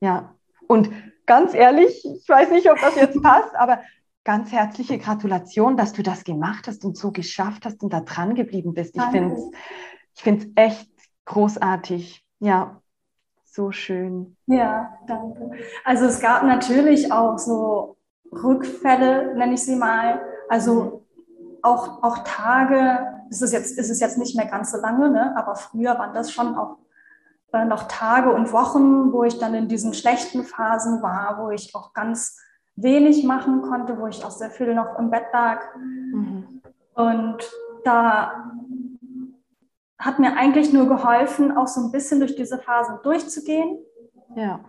ja. 0.01 0.35
Und 0.69 0.91
ganz 1.27 1.55
ehrlich, 1.55 2.05
ich 2.05 2.29
weiß 2.29 2.51
nicht, 2.51 2.71
ob 2.71 2.81
das 2.81 2.95
jetzt 2.97 3.21
passt, 3.23 3.55
aber 3.57 3.81
ganz 4.23 4.53
herzliche 4.53 4.99
Gratulation, 4.99 5.77
dass 5.77 5.93
du 5.93 6.03
das 6.03 6.25
gemacht 6.25 6.69
hast 6.69 6.85
und 6.85 6.97
so 6.97 7.11
geschafft 7.11 7.67
hast 7.67 7.83
und 7.83 7.93
da 7.93 8.01
dran 8.01 8.35
geblieben 8.35 8.75
bist. 8.75 8.97
Ich 8.97 9.03
finde 9.05 9.35
es 9.35 9.51
ich 10.17 10.23
finde 10.23 10.47
es 10.47 10.53
echt 10.57 10.91
großartig. 11.27 12.25
Ja, 12.41 12.81
so 13.45 13.71
schön. 13.71 14.37
Ja, 14.47 14.99
danke. 15.07 15.53
Also 15.85 16.07
es 16.07 16.21
gab 16.21 16.43
natürlich 16.43 17.13
auch 17.13 17.39
so 17.39 17.97
Rückfälle, 18.33 19.35
nenne 19.37 19.55
ich 19.55 19.65
sie 19.65 19.77
mal. 19.77 20.21
Also 20.49 21.07
auch, 21.63 22.03
auch 22.03 22.19
Tage, 22.25 23.07
es 23.31 23.43
ist, 23.43 23.53
jetzt, 23.53 23.79
ist 23.79 23.91
es 23.91 24.01
jetzt 24.01 24.19
nicht 24.19 24.37
mehr 24.37 24.47
ganz 24.47 24.73
so 24.73 24.79
lange, 24.79 25.09
ne? 25.11 25.35
aber 25.37 25.55
früher 25.55 25.99
waren 25.99 26.13
das 26.13 26.31
schon 26.31 26.57
auch 26.57 26.79
äh, 27.53 27.65
noch 27.65 27.85
Tage 27.89 28.33
und 28.33 28.53
Wochen, 28.53 29.13
wo 29.13 29.25
ich 29.25 29.39
dann 29.39 29.55
in 29.55 29.69
diesen 29.69 29.95
schlechten 29.95 30.43
Phasen 30.43 31.03
war, 31.03 31.39
wo 31.41 31.51
ich 31.51 31.75
auch 31.75 31.93
ganz 31.93 32.37
wenig 32.77 33.25
machen 33.25 33.63
konnte, 33.63 33.99
wo 33.99 34.09
ich 34.09 34.25
auch 34.25 34.33
sehr 34.33 34.51
viel 34.51 34.75
noch 34.75 34.99
im 34.99 35.11
Bett 35.11 35.27
lag. 35.33 35.61
Mhm. 35.77 36.61
Und 36.95 37.39
da 37.85 38.51
hat 40.05 40.19
mir 40.19 40.37
eigentlich 40.37 40.73
nur 40.73 40.87
geholfen, 40.87 41.57
auch 41.57 41.67
so 41.67 41.81
ein 41.81 41.91
bisschen 41.91 42.21
durch 42.21 42.37
diese 42.37 42.59
Phasen 42.59 42.99
durchzugehen. 43.03 43.79
Ja. 44.37 44.61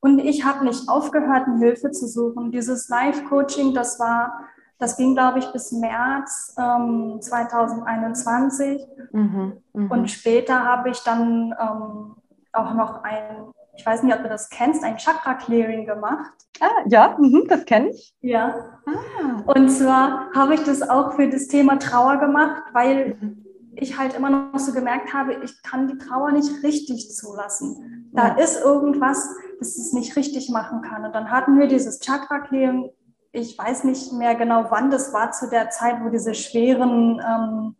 Und 0.00 0.20
ich 0.20 0.44
habe 0.44 0.64
nicht 0.64 0.88
aufgehört, 0.88 1.46
Hilfe 1.58 1.90
zu 1.90 2.06
suchen. 2.06 2.50
Dieses 2.50 2.88
Live-Coaching, 2.88 3.74
das 3.74 4.00
war, 4.00 4.44
das 4.78 4.96
ging, 4.96 5.14
glaube 5.14 5.40
ich, 5.40 5.52
bis 5.52 5.72
März 5.72 6.54
ähm, 6.58 7.18
2021. 7.20 8.86
Mhm, 9.12 9.62
mh. 9.74 9.94
Und 9.94 10.10
später 10.10 10.64
habe 10.64 10.90
ich 10.90 11.00
dann 11.00 11.54
ähm, 11.60 12.16
auch 12.52 12.72
noch 12.74 13.02
ein, 13.02 13.48
ich 13.76 13.84
weiß 13.84 14.02
nicht, 14.02 14.16
ob 14.16 14.22
du 14.22 14.28
das 14.30 14.48
kennst, 14.48 14.82
ein 14.82 14.96
Chakra-Clearing 14.96 15.84
gemacht. 15.84 16.32
Ah, 16.60 16.84
ja, 16.86 17.16
mh, 17.18 17.40
das 17.48 17.64
kenne 17.66 17.90
ich. 17.90 18.14
Ja. 18.20 18.54
Ah. 18.86 19.42
Und 19.44 19.68
zwar 19.68 20.30
habe 20.34 20.54
ich 20.54 20.62
das 20.62 20.88
auch 20.88 21.14
für 21.14 21.28
das 21.28 21.48
Thema 21.48 21.78
Trauer 21.78 22.16
gemacht, 22.16 22.62
weil 22.72 23.16
mhm 23.20 23.47
ich 23.80 23.98
halt 23.98 24.14
immer 24.14 24.30
noch 24.30 24.58
so 24.58 24.72
gemerkt 24.72 25.14
habe, 25.14 25.34
ich 25.44 25.62
kann 25.62 25.88
die 25.88 25.98
Trauer 25.98 26.32
nicht 26.32 26.62
richtig 26.62 27.14
zulassen. 27.14 28.10
Da 28.12 28.34
ist 28.34 28.60
irgendwas, 28.60 29.28
das 29.58 29.76
es 29.76 29.92
nicht 29.92 30.16
richtig 30.16 30.50
machen 30.50 30.82
kann. 30.82 31.04
Und 31.04 31.14
dann 31.14 31.30
hatten 31.30 31.58
wir 31.58 31.68
dieses 31.68 32.00
Chakra-Clearing. 32.00 32.90
Ich 33.32 33.56
weiß 33.58 33.84
nicht 33.84 34.12
mehr 34.12 34.34
genau, 34.34 34.66
wann 34.70 34.90
das 34.90 35.12
war, 35.12 35.32
zu 35.32 35.48
der 35.48 35.70
Zeit, 35.70 36.02
wo 36.02 36.08
diese 36.08 36.34
schweren 36.34 37.20
ähm, 37.24 37.76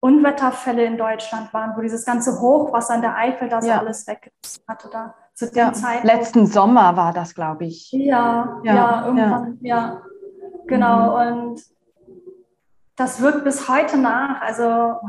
Unwetterfälle 0.00 0.84
in 0.84 0.96
Deutschland 0.96 1.52
waren, 1.52 1.76
wo 1.76 1.80
dieses 1.80 2.04
ganze 2.04 2.40
Hochwasser 2.40 2.94
in 2.94 3.00
der 3.02 3.16
Eifel 3.16 3.48
das 3.48 3.66
ja. 3.66 3.78
alles 3.78 4.06
weg 4.06 4.32
hatte 4.66 4.88
da 4.90 5.14
zu 5.34 5.46
dem 5.46 5.56
ja. 5.56 5.72
Zeitpunkt. 5.72 6.16
Letzten 6.16 6.46
Sommer 6.46 6.96
war 6.96 7.12
das, 7.12 7.34
glaube 7.34 7.64
ich. 7.66 7.90
Ja, 7.92 8.60
ja, 8.62 8.74
ja 8.74 9.06
irgendwann, 9.06 9.58
ja. 9.62 10.02
Genau. 10.66 11.10
Mhm. 11.10 11.40
Und 11.40 11.62
das 12.96 13.20
wirkt 13.20 13.44
bis 13.44 13.68
heute 13.68 13.98
nach. 13.98 14.40
Also 14.40 15.00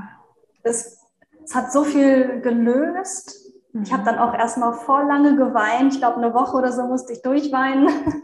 es, 0.63 1.00
es 1.44 1.56
hat 1.56 1.72
so 1.72 1.84
viel 1.84 2.42
gelöst. 2.42 3.54
Mhm. 3.74 3.84
Ich 3.84 3.94
habe 3.94 4.04
dann 4.04 4.18
auch 4.18 4.34
erstmal 4.34 4.74
voll 4.74 5.06
lange 5.06 5.36
geweint. 5.36 5.94
Ich 5.94 6.00
glaube, 6.00 6.18
eine 6.18 6.34
Woche 6.34 6.58
oder 6.58 6.72
so 6.72 6.84
musste 6.84 7.13
ich 7.13 7.22
durchweinen. 7.22 7.89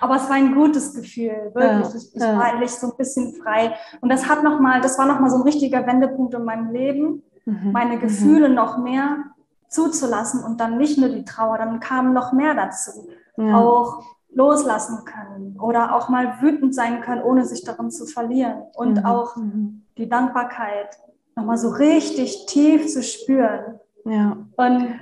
Aber 0.00 0.16
es 0.16 0.28
war 0.28 0.36
ein 0.36 0.54
gutes 0.54 0.94
Gefühl, 0.94 1.52
wirklich. 1.54 1.92
Ja, 1.92 1.96
ich, 1.96 2.14
ich 2.14 2.20
ja. 2.20 2.38
war 2.38 2.50
endlich 2.50 2.70
so 2.70 2.88
ein 2.90 2.96
bisschen 2.96 3.34
frei. 3.42 3.74
Und 4.00 4.10
das 4.10 4.28
hat 4.28 4.42
noch 4.42 4.60
mal, 4.60 4.80
das 4.80 4.98
war 4.98 5.06
nochmal 5.06 5.30
so 5.30 5.36
ein 5.36 5.42
richtiger 5.42 5.86
Wendepunkt 5.86 6.34
in 6.34 6.44
meinem 6.44 6.70
Leben, 6.70 7.22
mhm. 7.46 7.72
meine 7.72 7.96
mhm. 7.96 8.00
Gefühle 8.00 8.48
mhm. 8.50 8.54
noch 8.54 8.78
mehr 8.78 9.24
zuzulassen 9.68 10.44
und 10.44 10.60
dann 10.60 10.78
nicht 10.78 10.98
nur 10.98 11.08
die 11.08 11.24
Trauer, 11.24 11.58
dann 11.58 11.80
kam 11.80 12.12
noch 12.12 12.32
mehr 12.32 12.54
dazu. 12.54 13.08
Ja. 13.36 13.58
Auch 13.58 14.02
loslassen 14.36 15.04
können 15.06 15.58
oder 15.58 15.96
auch 15.96 16.08
mal 16.10 16.40
wütend 16.40 16.74
sein 16.74 17.00
können, 17.00 17.22
ohne 17.22 17.46
sich 17.46 17.64
darin 17.64 17.90
zu 17.90 18.06
verlieren. 18.06 18.62
Und 18.74 18.98
mhm. 18.98 19.06
auch 19.06 19.36
mhm. 19.36 19.82
die 19.96 20.08
Dankbarkeit 20.08 20.98
nochmal 21.34 21.56
so 21.56 21.70
richtig 21.70 22.46
tief 22.46 22.86
zu 22.86 23.02
spüren. 23.02 23.80
Ja. 24.04 24.36
Und 24.56 25.00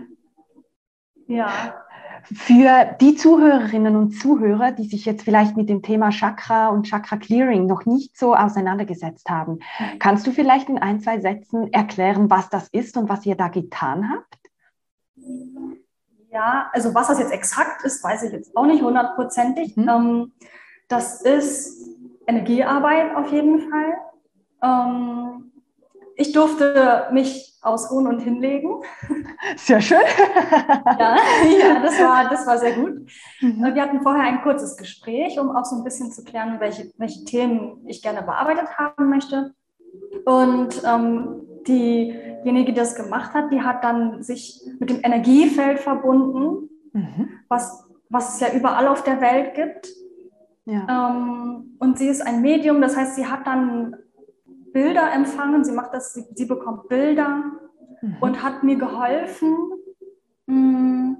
ja. 1.27 1.51
Für 2.23 2.97
die 3.01 3.17
Zuhörerinnen 3.17 3.97
und 3.97 4.13
Zuhörer, 4.13 4.73
die 4.73 4.89
sich 4.89 5.05
jetzt 5.05 5.25
vielleicht 5.25 5.59
mit 5.59 5.69
dem 5.69 5.83
Thema 5.83 6.11
Chakra 6.11 6.69
und 6.69 6.87
Chakra 6.87 7.19
Clearing 7.19 7.67
noch 7.67 7.85
nicht 7.85 8.17
so 8.17 8.35
auseinandergesetzt 8.35 9.29
haben, 9.29 9.55
mhm. 9.55 9.99
kannst 9.99 10.27
du 10.27 10.31
vielleicht 10.31 10.69
in 10.69 10.79
ein, 10.79 11.01
zwei 11.01 11.21
Sätzen 11.21 11.73
erklären, 11.73 12.31
was 12.31 12.49
das 12.49 12.69
ist 12.69 12.97
und 12.97 13.09
was 13.09 13.27
ihr 13.27 13.35
da 13.35 13.49
getan 13.49 14.11
habt? 14.11 14.39
Ja, 16.35 16.69
also 16.73 16.93
was 16.97 17.07
das 17.07 17.21
jetzt 17.21 17.33
exakt 17.33 17.85
ist, 17.85 18.03
weiß 18.03 18.25
ich 18.25 18.33
jetzt 18.33 18.57
auch 18.57 18.67
nicht 18.67 18.83
hundertprozentig. 18.83 19.77
Mhm. 19.77 19.89
Ähm, 19.89 20.33
das 20.89 21.23
ist 21.23 21.89
Energiearbeit 22.27 23.15
auf 23.15 23.31
jeden 23.31 23.71
Fall. 23.71 23.95
Ähm, 24.61 25.53
ich 26.17 26.33
durfte 26.33 27.07
mich 27.13 27.57
ausruhen 27.63 28.09
und 28.09 28.19
hinlegen. 28.19 28.83
Sehr 29.57 29.81
schön. 29.81 29.99
ja, 30.99 31.17
ja 31.61 31.81
das, 31.81 32.01
war, 32.01 32.29
das 32.29 32.47
war 32.49 32.59
sehr 32.59 32.73
gut. 32.73 33.09
Mhm. 33.41 33.75
Wir 33.75 33.83
hatten 33.83 34.03
vorher 34.03 34.25
ein 34.25 34.43
kurzes 34.43 34.77
Gespräch, 34.77 35.39
um 35.39 35.55
auch 35.55 35.65
so 35.65 35.77
ein 35.77 35.85
bisschen 35.85 36.11
zu 36.11 36.25
klären, 36.25 36.59
welche, 36.59 36.91
welche 36.99 37.25
Themen 37.25 37.85
ich 37.87 38.03
gerne 38.03 38.23
bearbeitet 38.23 38.77
haben 38.77 39.09
möchte. 39.09 39.55
Und 40.25 40.83
ähm, 40.85 41.47
diejenige, 41.69 42.73
die 42.73 42.75
das 42.75 42.95
gemacht 42.95 43.35
hat, 43.35 43.51
die 43.53 43.63
hat 43.63 43.85
dann 43.85 44.23
sich 44.23 44.61
mit 44.79 44.91
dem 44.91 45.01
Energiefeld 45.03 45.81
verbunden, 45.81 46.71
mhm. 46.93 47.29
was, 47.49 47.89
was 48.09 48.35
es 48.35 48.41
ja 48.41 48.53
überall 48.55 48.89
auf 48.89 49.03
der 49.03 49.21
Welt 49.21 49.55
gibt. 49.55 49.89
Ja. 50.67 51.11
Ähm, 51.11 51.77
und 51.79 51.99
sie 51.99 52.09
ist 52.09 52.27
ein 52.27 52.41
Medium, 52.41 52.81
das 52.81 52.97
heißt, 52.97 53.17
sie 53.17 53.27
hat 53.27 53.47
dann 53.47 53.97
Bilder 54.73 55.13
empfangen, 55.13 55.65
sie 55.65 55.73
macht 55.73 55.95
das, 55.95 56.15
sie, 56.15 56.25
sie 56.35 56.47
bekommt 56.47 56.89
Bilder 56.89 57.45
mhm. 58.01 58.17
und 58.21 58.43
hat 58.43 58.63
mir 58.63 58.77
geholfen. 58.77 59.57
Mh, 60.47 61.17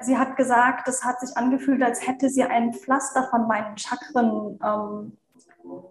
sie 0.00 0.16
hat 0.16 0.36
gesagt, 0.36 0.88
es 0.88 1.04
hat 1.04 1.20
sich 1.20 1.36
angefühlt, 1.36 1.82
als 1.82 2.06
hätte 2.06 2.28
sie 2.28 2.44
ein 2.44 2.72
Pflaster 2.72 3.28
von 3.30 3.46
meinen 3.46 3.76
Chakren 3.76 4.58
ähm, 4.64 5.16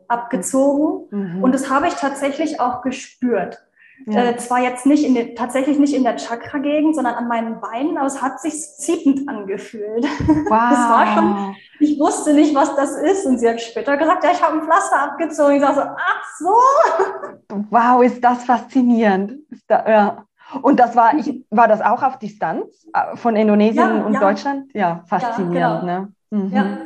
abgezogen. 0.07 1.07
Mhm. 1.11 1.43
Und 1.43 1.53
das 1.53 1.69
habe 1.69 1.87
ich 1.87 1.93
tatsächlich 1.95 2.59
auch 2.59 2.81
gespürt. 2.81 3.61
Ja. 4.07 4.25
Äh, 4.25 4.37
zwar 4.37 4.59
jetzt 4.59 4.85
nicht 4.85 5.05
in 5.05 5.15
den, 5.15 5.35
tatsächlich 5.35 5.79
nicht 5.79 5.93
in 5.95 6.03
der 6.03 6.17
Chakra-Gegend, 6.17 6.95
sondern 6.95 7.15
an 7.15 7.27
meinen 7.27 7.61
Beinen, 7.61 7.97
aber 7.97 8.07
es 8.07 8.21
hat 8.21 8.41
sich 8.41 8.53
ziepend 8.53 9.27
angefühlt. 9.29 10.05
Wow. 10.49 10.69
Das 10.69 10.89
war 10.89 11.13
schon, 11.13 11.55
ich 11.79 11.99
wusste 11.99 12.33
nicht, 12.33 12.53
was 12.53 12.75
das 12.75 12.97
ist. 12.97 13.25
Und 13.25 13.39
sie 13.39 13.49
hat 13.49 13.61
später 13.61 13.95
gesagt, 13.95 14.23
ja, 14.23 14.31
ich 14.31 14.41
habe 14.41 14.57
ein 14.57 14.63
Pflaster 14.63 15.01
abgezogen. 15.01 15.55
Ich 15.55 15.61
sage 15.61 15.75
so, 15.75 15.81
ach 15.81 16.23
so. 16.37 17.65
Wow, 17.69 18.03
ist 18.03 18.23
das 18.23 18.43
faszinierend. 18.43 19.33
Ist 19.49 19.63
da, 19.67 19.89
ja. 19.89 20.25
Und 20.61 20.79
das 20.79 20.95
war, 20.95 21.15
ich, 21.17 21.45
war 21.49 21.67
das 21.67 21.81
auch 21.81 22.03
auf 22.03 22.19
Distanz 22.19 22.87
äh, 22.93 23.15
von 23.15 23.35
Indonesien 23.35 23.97
ja, 23.97 24.05
und. 24.05 24.21
Deutschland? 24.21 24.71
Ja, 24.73 25.03
faszinierend. 25.07 25.55
Ja, 25.55 25.79
genau. 25.79 25.85
ne? 25.85 26.13
mhm. 26.31 26.51
ja 26.53 26.77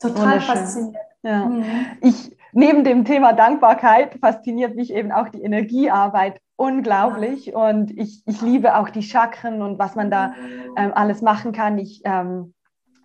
total 0.00 0.40
faszinierend. 0.40 0.96
Ja. 1.22 1.46
Mhm. 1.46 1.64
Ich, 2.00 2.36
neben 2.52 2.84
dem 2.84 3.04
Thema 3.04 3.32
Dankbarkeit 3.32 4.18
fasziniert 4.20 4.76
mich 4.76 4.92
eben 4.92 5.12
auch 5.12 5.28
die 5.28 5.42
Energiearbeit 5.42 6.40
unglaublich. 6.56 7.54
Und 7.54 7.96
ich, 7.96 8.22
ich 8.26 8.40
liebe 8.40 8.76
auch 8.76 8.90
die 8.90 9.02
Chakren 9.02 9.62
und 9.62 9.78
was 9.78 9.94
man 9.94 10.10
da 10.10 10.34
ähm, 10.76 10.92
alles 10.94 11.22
machen 11.22 11.52
kann. 11.52 11.78
Ich 11.78 12.02
ähm, 12.04 12.54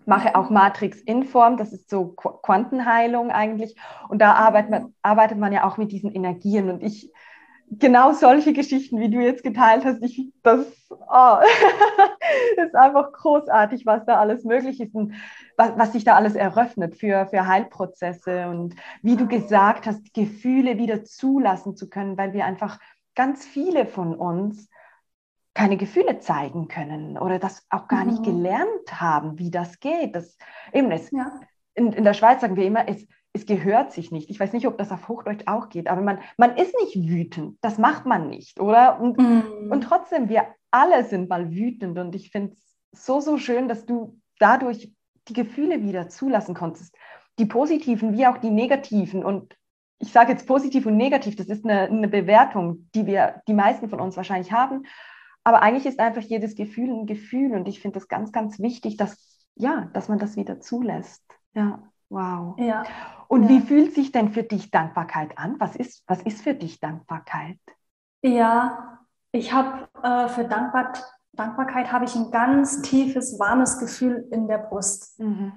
mache 0.05 0.35
auch 0.35 0.49
Matrix 0.49 0.99
Inform, 1.01 1.57
das 1.57 1.71
ist 1.71 1.89
so 1.89 2.07
Qu 2.07 2.29
Quantenheilung 2.41 3.31
eigentlich. 3.31 3.75
Und 4.09 4.21
da 4.21 4.33
arbeitet 4.33 4.71
man, 4.71 4.93
arbeitet 5.01 5.37
man 5.37 5.53
ja 5.53 5.65
auch 5.65 5.77
mit 5.77 5.91
diesen 5.91 6.11
Energien. 6.11 6.69
Und 6.69 6.83
ich 6.83 7.11
genau 7.69 8.11
solche 8.13 8.53
Geschichten, 8.53 8.99
wie 8.99 9.09
du 9.09 9.19
jetzt 9.19 9.43
geteilt 9.43 9.85
hast, 9.85 10.01
ich, 10.03 10.31
das 10.43 10.65
oh, 10.89 11.37
ist 12.57 12.75
einfach 12.75 13.11
großartig, 13.11 13.85
was 13.85 14.05
da 14.05 14.19
alles 14.19 14.43
möglich 14.43 14.79
ist 14.79 14.95
und 14.95 15.13
was, 15.57 15.77
was 15.77 15.93
sich 15.93 16.03
da 16.03 16.15
alles 16.15 16.35
eröffnet 16.35 16.95
für, 16.95 17.27
für 17.27 17.47
Heilprozesse 17.47 18.47
und 18.47 18.75
wie 19.01 19.15
du 19.15 19.27
gesagt 19.27 19.85
hast, 19.85 20.13
Gefühle 20.13 20.77
wieder 20.77 21.03
zulassen 21.03 21.75
zu 21.75 21.89
können, 21.89 22.17
weil 22.17 22.33
wir 22.33 22.45
einfach 22.45 22.79
ganz 23.15 23.45
viele 23.45 23.85
von 23.85 24.15
uns 24.15 24.69
keine 25.53 25.77
Gefühle 25.77 26.19
zeigen 26.19 26.67
können 26.67 27.17
oder 27.17 27.37
das 27.37 27.65
auch 27.69 27.87
gar 27.87 28.05
nicht 28.05 28.19
mhm. 28.19 28.23
gelernt 28.23 29.01
haben, 29.01 29.37
wie 29.37 29.51
das 29.51 29.79
geht. 29.79 30.15
Das, 30.15 30.37
eben 30.71 30.91
es, 30.91 31.11
ja. 31.11 31.39
in, 31.75 31.93
in 31.93 32.03
der 32.03 32.15
Schweiz 32.15 32.41
sagen 32.41 32.55
wir 32.55 32.65
immer, 32.65 32.87
es, 32.87 33.05
es 33.33 33.47
gehört 33.47 33.91
sich 33.91 34.11
nicht. 34.11 34.29
Ich 34.29 34.39
weiß 34.39 34.53
nicht, 34.53 34.67
ob 34.67 34.77
das 34.77 34.91
auf 34.91 35.07
Hochdeutsch 35.07 35.47
auch 35.47 35.69
geht, 35.69 35.87
aber 35.87 36.01
man, 36.01 36.19
man 36.37 36.55
ist 36.55 36.75
nicht 36.79 37.09
wütend. 37.09 37.57
Das 37.61 37.79
macht 37.79 38.05
man 38.05 38.29
nicht, 38.29 38.59
oder? 38.59 39.01
Und, 39.01 39.17
mm. 39.17 39.71
und 39.71 39.81
trotzdem, 39.81 40.29
wir 40.29 40.45
alle 40.69 41.03
sind 41.03 41.29
mal 41.29 41.51
wütend. 41.51 41.97
Und 41.97 42.13
ich 42.13 42.29
finde 42.29 42.53
es 42.53 43.05
so, 43.05 43.19
so 43.19 43.39
schön, 43.39 43.67
dass 43.67 43.87
du 43.87 44.19
dadurch 44.37 44.93
die 45.27 45.33
Gefühle 45.33 45.81
wieder 45.81 46.09
zulassen 46.09 46.53
konntest. 46.53 46.95
Die 47.39 47.47
positiven 47.47 48.13
wie 48.15 48.27
auch 48.27 48.37
die 48.37 48.51
negativen. 48.51 49.25
Und 49.25 49.55
ich 49.97 50.11
sage 50.11 50.31
jetzt 50.31 50.45
positiv 50.45 50.85
und 50.85 50.97
negativ, 50.97 51.35
das 51.35 51.47
ist 51.47 51.65
eine, 51.65 51.81
eine 51.81 52.07
Bewertung, 52.07 52.87
die 52.93 53.07
wir, 53.07 53.41
die 53.47 53.53
meisten 53.53 53.89
von 53.89 53.99
uns 53.99 54.15
wahrscheinlich 54.15 54.51
haben. 54.51 54.85
Aber 55.43 55.63
eigentlich 55.63 55.87
ist 55.87 55.99
einfach 55.99 56.21
jedes 56.21 56.55
Gefühl 56.55 56.89
ein 56.91 57.07
Gefühl. 57.07 57.55
Und 57.55 57.67
ich 57.67 57.79
finde 57.79 57.97
es 57.97 58.07
ganz, 58.07 58.31
ganz 58.31 58.59
wichtig, 58.59 58.95
dass, 58.97 59.39
ja, 59.55 59.89
dass 59.93 60.07
man 60.07 60.19
das 60.19 60.35
wieder 60.35 60.59
zulässt. 60.59 61.23
Ja. 61.55 61.81
Wow. 62.09 62.55
Ja. 62.59 62.83
Und 63.27 63.43
ja. 63.43 63.49
wie 63.49 63.61
fühlt 63.61 63.93
sich 63.93 64.11
denn 64.11 64.33
für 64.33 64.43
dich 64.43 64.71
Dankbarkeit 64.71 65.37
an? 65.37 65.55
Was 65.59 65.75
ist, 65.75 66.03
was 66.07 66.21
ist 66.21 66.41
für 66.41 66.53
dich 66.53 66.79
Dankbarkeit? 66.79 67.59
Ja, 68.21 68.99
ich 69.31 69.51
habe 69.53 69.89
äh, 70.03 70.27
für 70.29 70.45
Dankbar 70.45 70.93
Dankbarkeit 71.33 71.91
habe 71.91 72.05
ich 72.05 72.15
ein 72.15 72.31
ganz 72.31 72.81
tiefes, 72.83 73.39
warmes 73.39 73.79
Gefühl 73.79 74.27
in 74.31 74.47
der 74.47 74.59
Brust. 74.59 75.19
Mhm. 75.19 75.53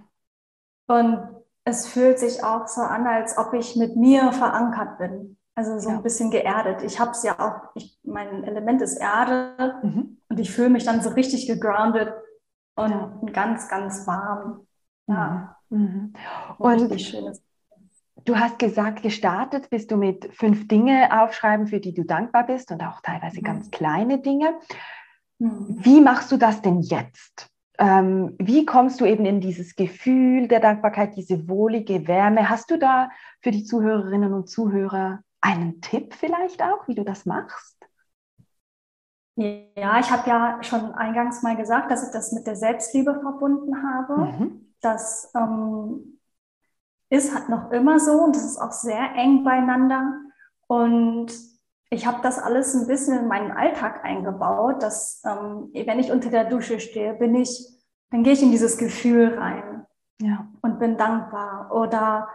Und 0.88 1.28
es 1.64 1.86
fühlt 1.86 2.18
sich 2.18 2.42
auch 2.42 2.66
so 2.66 2.80
an, 2.80 3.06
als 3.06 3.36
ob 3.36 3.52
ich 3.52 3.76
mit 3.76 3.96
mir 3.96 4.32
verankert 4.32 4.98
bin. 4.98 5.36
Also 5.54 5.78
so 5.78 5.90
ja. 5.90 5.96
ein 5.96 6.02
bisschen 6.02 6.30
geerdet. 6.30 6.82
Ich 6.82 7.00
habe 7.00 7.10
es 7.10 7.22
ja 7.22 7.38
auch, 7.38 7.70
ich, 7.74 7.98
mein 8.04 8.44
Element 8.44 8.82
ist 8.82 8.96
Erde 8.96 9.80
mhm. 9.82 10.18
und 10.28 10.40
ich 10.40 10.50
fühle 10.50 10.70
mich 10.70 10.84
dann 10.84 11.00
so 11.00 11.10
richtig 11.10 11.46
gegroundet 11.46 12.12
und 12.76 12.90
ja. 12.90 13.20
ganz, 13.32 13.68
ganz 13.68 14.06
warm. 14.06 14.66
Ja. 15.06 15.55
Mhm. 15.70 16.12
Und 16.58 16.90
du 18.24 18.38
hast 18.38 18.58
gesagt, 18.58 19.02
gestartet 19.02 19.70
bist 19.70 19.90
du 19.90 19.96
mit 19.96 20.28
fünf 20.32 20.68
Dinge 20.68 21.22
aufschreiben, 21.22 21.66
für 21.66 21.80
die 21.80 21.94
du 21.94 22.04
dankbar 22.04 22.46
bist 22.46 22.70
und 22.70 22.82
auch 22.82 23.00
teilweise 23.00 23.40
mhm. 23.40 23.44
ganz 23.44 23.70
kleine 23.70 24.18
Dinge. 24.18 24.54
Mhm. 25.38 25.76
Wie 25.78 26.00
machst 26.00 26.32
du 26.32 26.36
das 26.36 26.62
denn 26.62 26.80
jetzt? 26.80 27.48
Ähm, 27.78 28.34
wie 28.38 28.64
kommst 28.64 29.00
du 29.00 29.04
eben 29.04 29.26
in 29.26 29.40
dieses 29.40 29.76
Gefühl 29.76 30.48
der 30.48 30.60
Dankbarkeit, 30.60 31.14
diese 31.16 31.48
wohlige 31.48 32.08
Wärme? 32.08 32.48
Hast 32.48 32.70
du 32.70 32.78
da 32.78 33.10
für 33.42 33.50
die 33.50 33.64
Zuhörerinnen 33.64 34.32
und 34.32 34.48
Zuhörer 34.48 35.20
einen 35.42 35.80
Tipp 35.82 36.14
vielleicht 36.14 36.62
auch, 36.62 36.88
wie 36.88 36.94
du 36.94 37.04
das 37.04 37.26
machst? 37.26 37.76
Ja, 39.36 40.00
ich 40.00 40.10
habe 40.10 40.28
ja 40.30 40.62
schon 40.62 40.94
eingangs 40.94 41.42
mal 41.42 41.56
gesagt, 41.56 41.90
dass 41.90 42.06
ich 42.06 42.10
das 42.10 42.32
mit 42.32 42.46
der 42.46 42.56
Selbstliebe 42.56 43.20
verbunden 43.20 43.76
habe. 43.82 44.32
Mhm. 44.32 44.65
Das 44.86 45.32
ähm, 45.34 46.20
ist 47.10 47.34
halt 47.34 47.48
noch 47.48 47.72
immer 47.72 47.98
so 47.98 48.12
und 48.22 48.36
das 48.36 48.44
ist 48.44 48.58
auch 48.58 48.70
sehr 48.70 49.14
eng 49.16 49.42
beieinander. 49.42 50.14
Und 50.68 51.32
ich 51.90 52.06
habe 52.06 52.18
das 52.22 52.38
alles 52.38 52.74
ein 52.74 52.86
bisschen 52.86 53.18
in 53.18 53.28
meinen 53.28 53.50
Alltag 53.50 54.04
eingebaut, 54.04 54.82
dass 54.82 55.22
ähm, 55.24 55.70
wenn 55.74 55.98
ich 55.98 56.12
unter 56.12 56.30
der 56.30 56.44
Dusche 56.44 56.78
stehe, 56.78 57.14
bin 57.14 57.34
ich, 57.34 57.66
dann 58.10 58.22
gehe 58.22 58.34
ich 58.34 58.42
in 58.42 58.52
dieses 58.52 58.78
Gefühl 58.78 59.36
rein 59.36 59.86
ja. 60.20 60.46
und 60.62 60.78
bin 60.78 60.96
dankbar. 60.96 61.72
Oder 61.72 62.28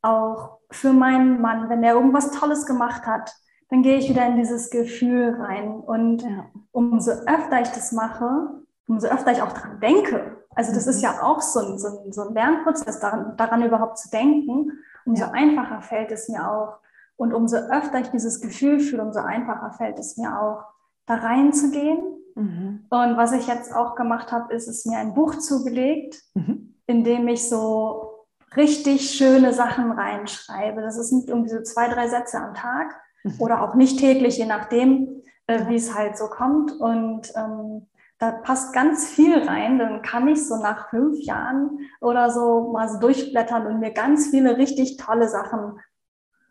auch 0.00 0.60
für 0.70 0.94
meinen 0.94 1.42
Mann, 1.42 1.68
wenn 1.68 1.82
er 1.82 1.94
irgendwas 1.94 2.30
Tolles 2.30 2.64
gemacht 2.64 3.06
hat, 3.06 3.34
dann 3.68 3.82
gehe 3.82 3.98
ich 3.98 4.08
wieder 4.08 4.26
in 4.26 4.36
dieses 4.36 4.70
Gefühl 4.70 5.36
rein. 5.38 5.72
Und 5.72 6.22
ja. 6.22 6.46
umso 6.72 7.10
öfter 7.10 7.60
ich 7.60 7.68
das 7.68 7.92
mache, 7.92 8.62
umso 8.86 9.08
öfter 9.08 9.32
ich 9.32 9.42
auch 9.42 9.52
dran 9.52 9.78
denke. 9.80 10.37
Also 10.58 10.74
das 10.74 10.88
ist 10.88 11.02
ja 11.02 11.22
auch 11.22 11.40
so 11.40 11.60
ein, 11.60 11.78
so 11.78 11.86
ein, 11.86 12.12
so 12.12 12.22
ein 12.22 12.34
Lernprozess, 12.34 12.98
daran, 12.98 13.36
daran 13.36 13.62
überhaupt 13.62 13.96
zu 13.96 14.10
denken. 14.10 14.72
Umso 15.06 15.26
ja. 15.26 15.30
einfacher 15.30 15.82
fällt 15.82 16.10
es 16.10 16.28
mir 16.28 16.50
auch. 16.50 16.80
Und 17.14 17.32
umso 17.32 17.58
öfter 17.58 18.00
ich 18.00 18.08
dieses 18.08 18.40
Gefühl 18.40 18.80
fühle, 18.80 19.04
umso 19.04 19.20
einfacher 19.20 19.70
fällt 19.70 20.00
es 20.00 20.16
mir 20.16 20.36
auch, 20.36 20.64
da 21.06 21.14
reinzugehen. 21.14 22.00
Mhm. 22.34 22.86
Und 22.90 23.16
was 23.16 23.30
ich 23.34 23.46
jetzt 23.46 23.72
auch 23.72 23.94
gemacht 23.94 24.32
habe, 24.32 24.52
ist 24.52 24.66
es 24.66 24.84
mir 24.84 24.98
ein 24.98 25.14
Buch 25.14 25.36
zugelegt, 25.36 26.20
mhm. 26.34 26.74
in 26.88 27.04
dem 27.04 27.28
ich 27.28 27.48
so 27.48 28.26
richtig 28.56 29.10
schöne 29.10 29.52
Sachen 29.52 29.92
reinschreibe. 29.92 30.80
Das 30.80 30.96
sind 31.08 31.28
irgendwie 31.28 31.50
so 31.50 31.62
zwei, 31.62 31.86
drei 31.86 32.08
Sätze 32.08 32.36
am 32.36 32.54
Tag 32.54 33.00
mhm. 33.22 33.34
oder 33.38 33.62
auch 33.62 33.76
nicht 33.76 34.00
täglich, 34.00 34.38
je 34.38 34.46
nachdem, 34.46 35.22
äh, 35.46 35.68
wie 35.68 35.76
es 35.76 35.94
halt 35.94 36.18
so 36.18 36.26
kommt. 36.26 36.72
Und 36.72 37.32
ähm, 37.36 37.86
da 38.18 38.32
passt 38.32 38.72
ganz 38.72 39.08
viel 39.08 39.46
rein. 39.46 39.78
Dann 39.78 40.02
kann 40.02 40.28
ich 40.28 40.46
so 40.46 40.56
nach 40.56 40.90
fünf 40.90 41.18
Jahren 41.20 41.80
oder 42.00 42.30
so 42.30 42.72
mal 42.72 42.88
so 42.88 42.98
durchblättern 42.98 43.66
und 43.66 43.80
mir 43.80 43.92
ganz 43.92 44.28
viele 44.28 44.56
richtig 44.56 44.96
tolle 44.96 45.28
Sachen 45.28 45.80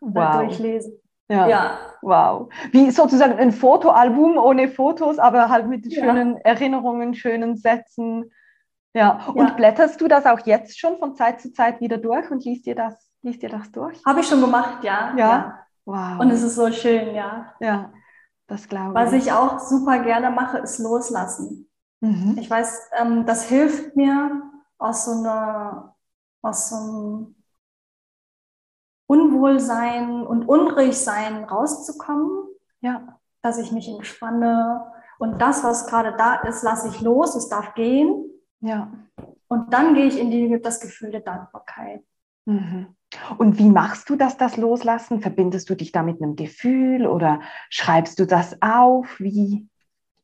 wow. 0.00 0.36
durchlesen. 0.36 0.98
Ja. 1.30 1.46
ja. 1.46 1.78
Wow. 2.00 2.50
Wie 2.72 2.90
sozusagen 2.90 3.38
ein 3.38 3.52
Fotoalbum 3.52 4.38
ohne 4.38 4.68
Fotos, 4.68 5.18
aber 5.18 5.50
halt 5.50 5.66
mit 5.68 5.86
ja. 5.86 6.02
schönen 6.02 6.38
Erinnerungen, 6.38 7.14
schönen 7.14 7.56
Sätzen. 7.56 8.32
Ja. 8.94 9.26
Und 9.34 9.48
ja. 9.48 9.54
blätterst 9.54 10.00
du 10.00 10.08
das 10.08 10.24
auch 10.24 10.40
jetzt 10.46 10.78
schon 10.78 10.98
von 10.98 11.14
Zeit 11.14 11.40
zu 11.40 11.52
Zeit 11.52 11.80
wieder 11.80 11.98
durch 11.98 12.30
und 12.30 12.44
liest 12.44 12.64
dir 12.64 12.74
das, 12.74 13.10
liest 13.22 13.42
dir 13.42 13.50
das 13.50 13.70
durch? 13.72 14.02
Habe 14.06 14.20
ich 14.20 14.26
schon 14.26 14.40
gemacht, 14.40 14.82
ja. 14.82 15.12
Ja. 15.16 15.16
ja. 15.16 15.58
Wow. 15.84 16.20
Und 16.20 16.30
es 16.30 16.42
ist 16.42 16.54
so 16.54 16.70
schön, 16.70 17.14
ja. 17.14 17.52
Ja. 17.60 17.92
Das 18.48 18.68
glaube 18.68 18.90
ich. 18.90 18.94
Was 18.94 19.12
ich 19.12 19.32
auch 19.32 19.60
super 19.60 20.00
gerne 20.00 20.30
mache, 20.30 20.58
ist 20.58 20.78
loslassen. 20.78 21.70
Mhm. 22.00 22.36
Ich 22.38 22.50
weiß, 22.50 22.90
ähm, 23.00 23.26
das 23.26 23.44
hilft 23.44 23.94
mir 23.94 24.42
aus 24.78 25.04
so 25.04 25.12
einer, 25.12 25.94
aus 26.42 26.70
so 26.70 26.76
einem 26.76 27.34
Unwohlsein 29.06 30.26
und 30.26 30.48
Unruhigsein 30.48 31.44
rauszukommen. 31.44 32.48
Ja. 32.80 33.18
Dass 33.42 33.58
ich 33.58 33.70
mich 33.70 33.88
entspanne 33.88 34.92
und 35.18 35.40
das, 35.40 35.62
was 35.64 35.86
gerade 35.86 36.16
da 36.16 36.36
ist, 36.36 36.62
lasse 36.62 36.88
ich 36.88 37.00
los, 37.00 37.34
es 37.34 37.48
darf 37.48 37.74
gehen. 37.74 38.24
Ja. 38.60 38.92
Und 39.48 39.72
dann 39.72 39.94
gehe 39.94 40.06
ich 40.06 40.18
in 40.18 40.30
die, 40.30 40.60
das 40.60 40.80
Gefühl 40.80 41.10
der 41.10 41.20
Dankbarkeit. 41.20 42.04
Mhm. 42.44 42.96
Und 43.38 43.58
wie 43.58 43.70
machst 43.70 44.10
du 44.10 44.16
das, 44.16 44.36
das 44.36 44.56
Loslassen? 44.56 45.20
Verbindest 45.20 45.70
du 45.70 45.74
dich 45.74 45.92
da 45.92 46.02
mit 46.02 46.20
einem 46.20 46.36
Gefühl 46.36 47.06
oder 47.06 47.40
schreibst 47.70 48.18
du 48.18 48.26
das 48.26 48.60
auf? 48.60 49.18
Wie, 49.18 49.68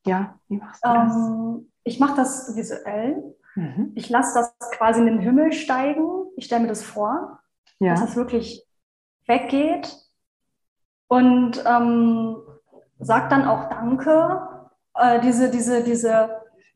ja, 0.05 0.39
wie 0.47 0.57
machst 0.57 0.85
du 0.85 0.89
das? 0.89 1.15
Ähm, 1.15 1.71
ich 1.83 1.99
mache 1.99 2.15
das 2.15 2.55
visuell. 2.55 3.35
Mhm. 3.55 3.91
Ich 3.95 4.09
lasse 4.09 4.39
das 4.39 4.71
quasi 4.71 4.99
in 4.99 5.07
den 5.07 5.19
Himmel 5.19 5.53
steigen. 5.53 6.07
Ich 6.35 6.45
stelle 6.45 6.63
mir 6.63 6.67
das 6.67 6.83
vor, 6.83 7.39
ja. 7.79 7.91
dass 7.91 8.01
das 8.01 8.15
wirklich 8.15 8.65
weggeht 9.27 9.97
und 11.07 11.63
ähm, 11.65 12.37
sage 12.99 13.29
dann 13.29 13.47
auch 13.47 13.69
Danke. 13.69 14.47
Äh, 14.95 15.21
diese, 15.21 15.49
diese, 15.49 15.83
diese, 15.83 16.29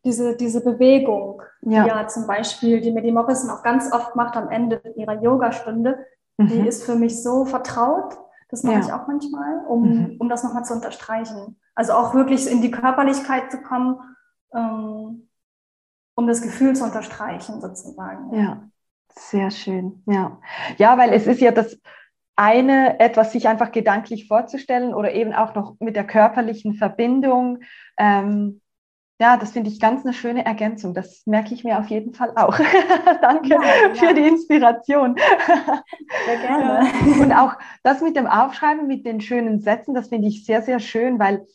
diese, 0.06 0.36
diese 0.36 0.64
Bewegung, 0.64 1.42
ja. 1.62 1.84
die 1.84 1.90
ja 1.90 2.08
zum 2.08 2.28
Beispiel, 2.28 2.82
die 2.82 2.92
mir 2.92 3.02
die 3.02 3.12
Morrison 3.12 3.50
auch 3.50 3.64
ganz 3.64 3.92
oft 3.92 4.16
macht 4.16 4.36
am 4.38 4.50
Ende 4.50 4.82
ihrer 4.96 5.22
Yogastunde, 5.22 6.06
mhm. 6.38 6.48
die 6.48 6.68
ist 6.68 6.84
für 6.84 6.96
mich 6.96 7.22
so 7.22 7.46
vertraut. 7.46 8.18
Das 8.50 8.64
mache 8.64 8.76
ja. 8.76 8.80
ich 8.80 8.94
auch 8.94 9.08
manchmal, 9.08 9.66
um, 9.68 9.84
mhm. 9.84 10.16
um 10.20 10.30
das 10.30 10.44
nochmal 10.44 10.66
zu 10.66 10.74
unterstreichen. 10.74 11.60
Also 11.76 11.94
auch 11.94 12.14
wirklich 12.14 12.50
in 12.50 12.62
die 12.62 12.72
Körperlichkeit 12.72 13.52
zu 13.52 13.62
kommen, 13.62 14.00
ähm, 14.54 15.30
um 16.16 16.28
das 16.28 16.42
Gefühl 16.42 16.76
zu 16.76 16.84
unterstreichen, 16.84 17.62
sozusagen. 17.62 18.34
Ja, 18.34 18.64
sehr 19.12 19.52
schön. 19.52 20.02
Ja, 20.08 20.40
ja 20.78 20.98
weil 20.98 21.14
es 21.14 21.28
ist 21.28 21.42
ja 21.42 21.52
das 21.52 21.78
eine, 22.36 23.00
etwas 23.02 23.34
sich 23.34 23.48
einfach 23.48 23.72
gedanklich 23.72 24.28
vorzustellen 24.28 24.94
oder 24.94 25.14
eben 25.14 25.34
auch 25.34 25.54
noch 25.56 25.76
mit 25.80 25.96
der 25.96 26.08
körperlichen 26.08 26.76
Verbindung. 26.76 27.60
Ähm, 27.98 28.62
ja, 29.22 29.36
das 29.36 29.52
finde 29.52 29.70
ich 29.70 29.82
ganz 29.82 30.06
eine 30.06 30.14
schöne 30.14 30.46
Ergänzung. 30.46 30.94
Das 30.94 31.26
merke 31.26 31.54
ich 31.54 31.66
mir 31.66 31.78
auf 31.78 31.88
jeden 31.88 32.14
Fall 32.14 32.32
auch. 32.38 32.58
Danke 33.22 33.50
ja, 33.50 33.62
ja. 33.62 33.94
für 33.94 34.14
die 34.14 34.26
Inspiration. 34.26 35.18
Sehr 36.26 36.38
gerne. 36.42 36.90
Und 37.22 37.34
auch 37.34 37.54
das 37.84 38.02
mit 38.02 38.16
dem 38.16 38.28
Aufschreiben, 38.28 38.88
mit 38.88 39.06
den 39.06 39.20
schönen 39.20 39.60
Sätzen, 39.60 39.94
das 39.94 40.08
finde 40.08 40.30
ich 40.30 40.46
sehr, 40.46 40.62
sehr 40.62 40.80
schön, 40.80 41.20
weil 41.20 41.46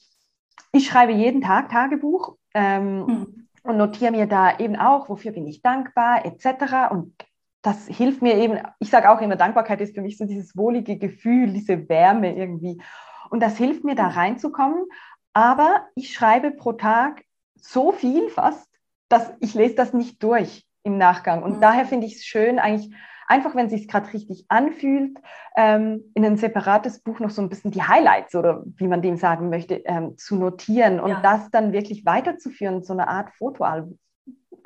ich 0.72 0.86
schreibe 0.86 1.12
jeden 1.12 1.40
Tag 1.40 1.70
Tagebuch 1.70 2.36
ähm, 2.52 3.06
mhm. 3.06 3.48
und 3.62 3.76
notiere 3.78 4.10
mir 4.10 4.26
da 4.26 4.58
eben 4.58 4.76
auch, 4.76 5.08
wofür 5.08 5.32
bin 5.32 5.46
ich 5.46 5.62
dankbar, 5.62 6.26
etc. 6.26 6.90
Und 6.90 7.14
das 7.62 7.86
hilft 7.86 8.20
mir 8.20 8.36
eben, 8.36 8.58
ich 8.78 8.90
sage 8.90 9.10
auch 9.10 9.22
immer, 9.22 9.36
Dankbarkeit 9.36 9.80
ist 9.80 9.94
für 9.94 10.02
mich 10.02 10.18
so 10.18 10.26
dieses 10.26 10.54
wohlige 10.54 10.98
Gefühl, 10.98 11.50
diese 11.54 11.88
Wärme 11.88 12.36
irgendwie. 12.36 12.82
Und 13.30 13.42
das 13.42 13.56
hilft 13.56 13.84
mir 13.84 13.94
da 13.94 14.08
reinzukommen. 14.08 14.84
Aber 15.32 15.86
ich 15.94 16.12
schreibe 16.12 16.50
pro 16.50 16.74
Tag 16.74 17.24
so 17.64 17.92
viel 17.92 18.28
fast, 18.28 18.68
dass 19.08 19.32
ich 19.40 19.54
lese 19.54 19.74
das 19.74 19.92
nicht 19.92 20.22
durch 20.22 20.66
im 20.82 20.98
Nachgang. 20.98 21.42
Und 21.42 21.56
mhm. 21.56 21.60
daher 21.60 21.86
finde 21.86 22.06
ich 22.06 22.16
es 22.16 22.24
schön, 22.24 22.58
eigentlich 22.58 22.94
einfach, 23.26 23.54
wenn 23.54 23.66
es 23.66 23.72
sich 23.72 23.88
gerade 23.88 24.12
richtig 24.12 24.44
anfühlt, 24.48 25.18
ähm, 25.56 26.02
in 26.14 26.24
ein 26.24 26.36
separates 26.36 27.00
Buch 27.00 27.20
noch 27.20 27.30
so 27.30 27.40
ein 27.40 27.48
bisschen 27.48 27.70
die 27.70 27.82
Highlights 27.82 28.34
oder 28.34 28.62
wie 28.76 28.86
man 28.86 29.02
dem 29.02 29.16
sagen 29.16 29.48
möchte, 29.48 29.76
ähm, 29.76 30.16
zu 30.18 30.36
notieren 30.36 31.00
und 31.00 31.10
ja. 31.10 31.20
das 31.20 31.50
dann 31.50 31.72
wirklich 31.72 32.04
weiterzuführen, 32.04 32.82
so 32.82 32.92
eine 32.92 33.08
Art 33.08 33.30
Fotoalbum. 33.30 33.98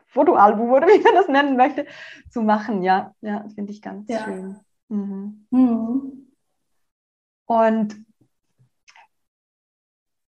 Fotoalbum 0.06 0.72
oder 0.72 0.86
wie 0.88 1.02
man 1.02 1.14
das 1.14 1.28
nennen 1.28 1.56
möchte, 1.56 1.86
zu 2.30 2.42
machen. 2.42 2.82
Ja, 2.82 3.14
ja 3.20 3.44
finde 3.54 3.72
ich 3.72 3.82
ganz 3.82 4.08
ja. 4.08 4.24
schön. 4.24 4.56
Mhm. 4.88 5.46
Mhm. 5.50 6.28
Und 7.46 8.07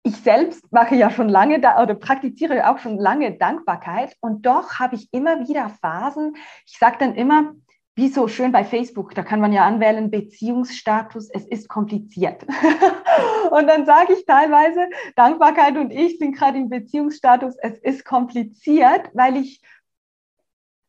ich 0.06 0.16
selbst 0.18 0.70
mache 0.70 0.94
ja 0.94 1.10
schon 1.10 1.30
lange 1.30 1.60
da 1.60 1.82
oder 1.82 1.94
praktiziere 1.94 2.68
auch 2.68 2.78
schon 2.78 2.98
lange 2.98 3.38
Dankbarkeit 3.38 4.14
und 4.20 4.44
doch 4.44 4.78
habe 4.78 4.96
ich 4.96 5.08
immer 5.12 5.48
wieder 5.48 5.70
Phasen. 5.80 6.36
Ich 6.66 6.78
sage 6.78 6.98
dann 7.00 7.14
immer, 7.14 7.54
wie 7.96 8.08
so 8.08 8.28
schön 8.28 8.52
bei 8.52 8.64
Facebook, 8.64 9.14
da 9.14 9.22
kann 9.22 9.40
man 9.40 9.52
ja 9.52 9.64
anwählen, 9.64 10.10
Beziehungsstatus, 10.10 11.30
es 11.30 11.46
ist 11.46 11.68
kompliziert. 11.68 12.42
und 13.50 13.66
dann 13.66 13.86
sage 13.86 14.12
ich 14.12 14.26
teilweise, 14.26 14.90
Dankbarkeit 15.16 15.78
und 15.78 15.90
ich 15.90 16.18
sind 16.18 16.36
gerade 16.36 16.58
im 16.58 16.68
Beziehungsstatus, 16.68 17.56
es 17.62 17.78
ist 17.78 18.04
kompliziert, 18.04 19.10
weil 19.14 19.36
ich, 19.36 19.62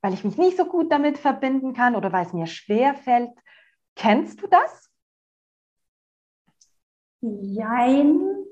weil 0.01 0.13
ich 0.13 0.25
mich 0.25 0.37
nicht 0.37 0.57
so 0.57 0.65
gut 0.65 0.91
damit 0.91 1.17
verbinden 1.17 1.73
kann 1.73 1.95
oder 1.95 2.11
weil 2.11 2.25
es 2.25 2.33
mir 2.33 2.47
schwer 2.47 2.95
fällt. 2.95 3.31
Kennst 3.95 4.41
du 4.41 4.47
das? 4.47 4.89
Jein. 7.21 8.45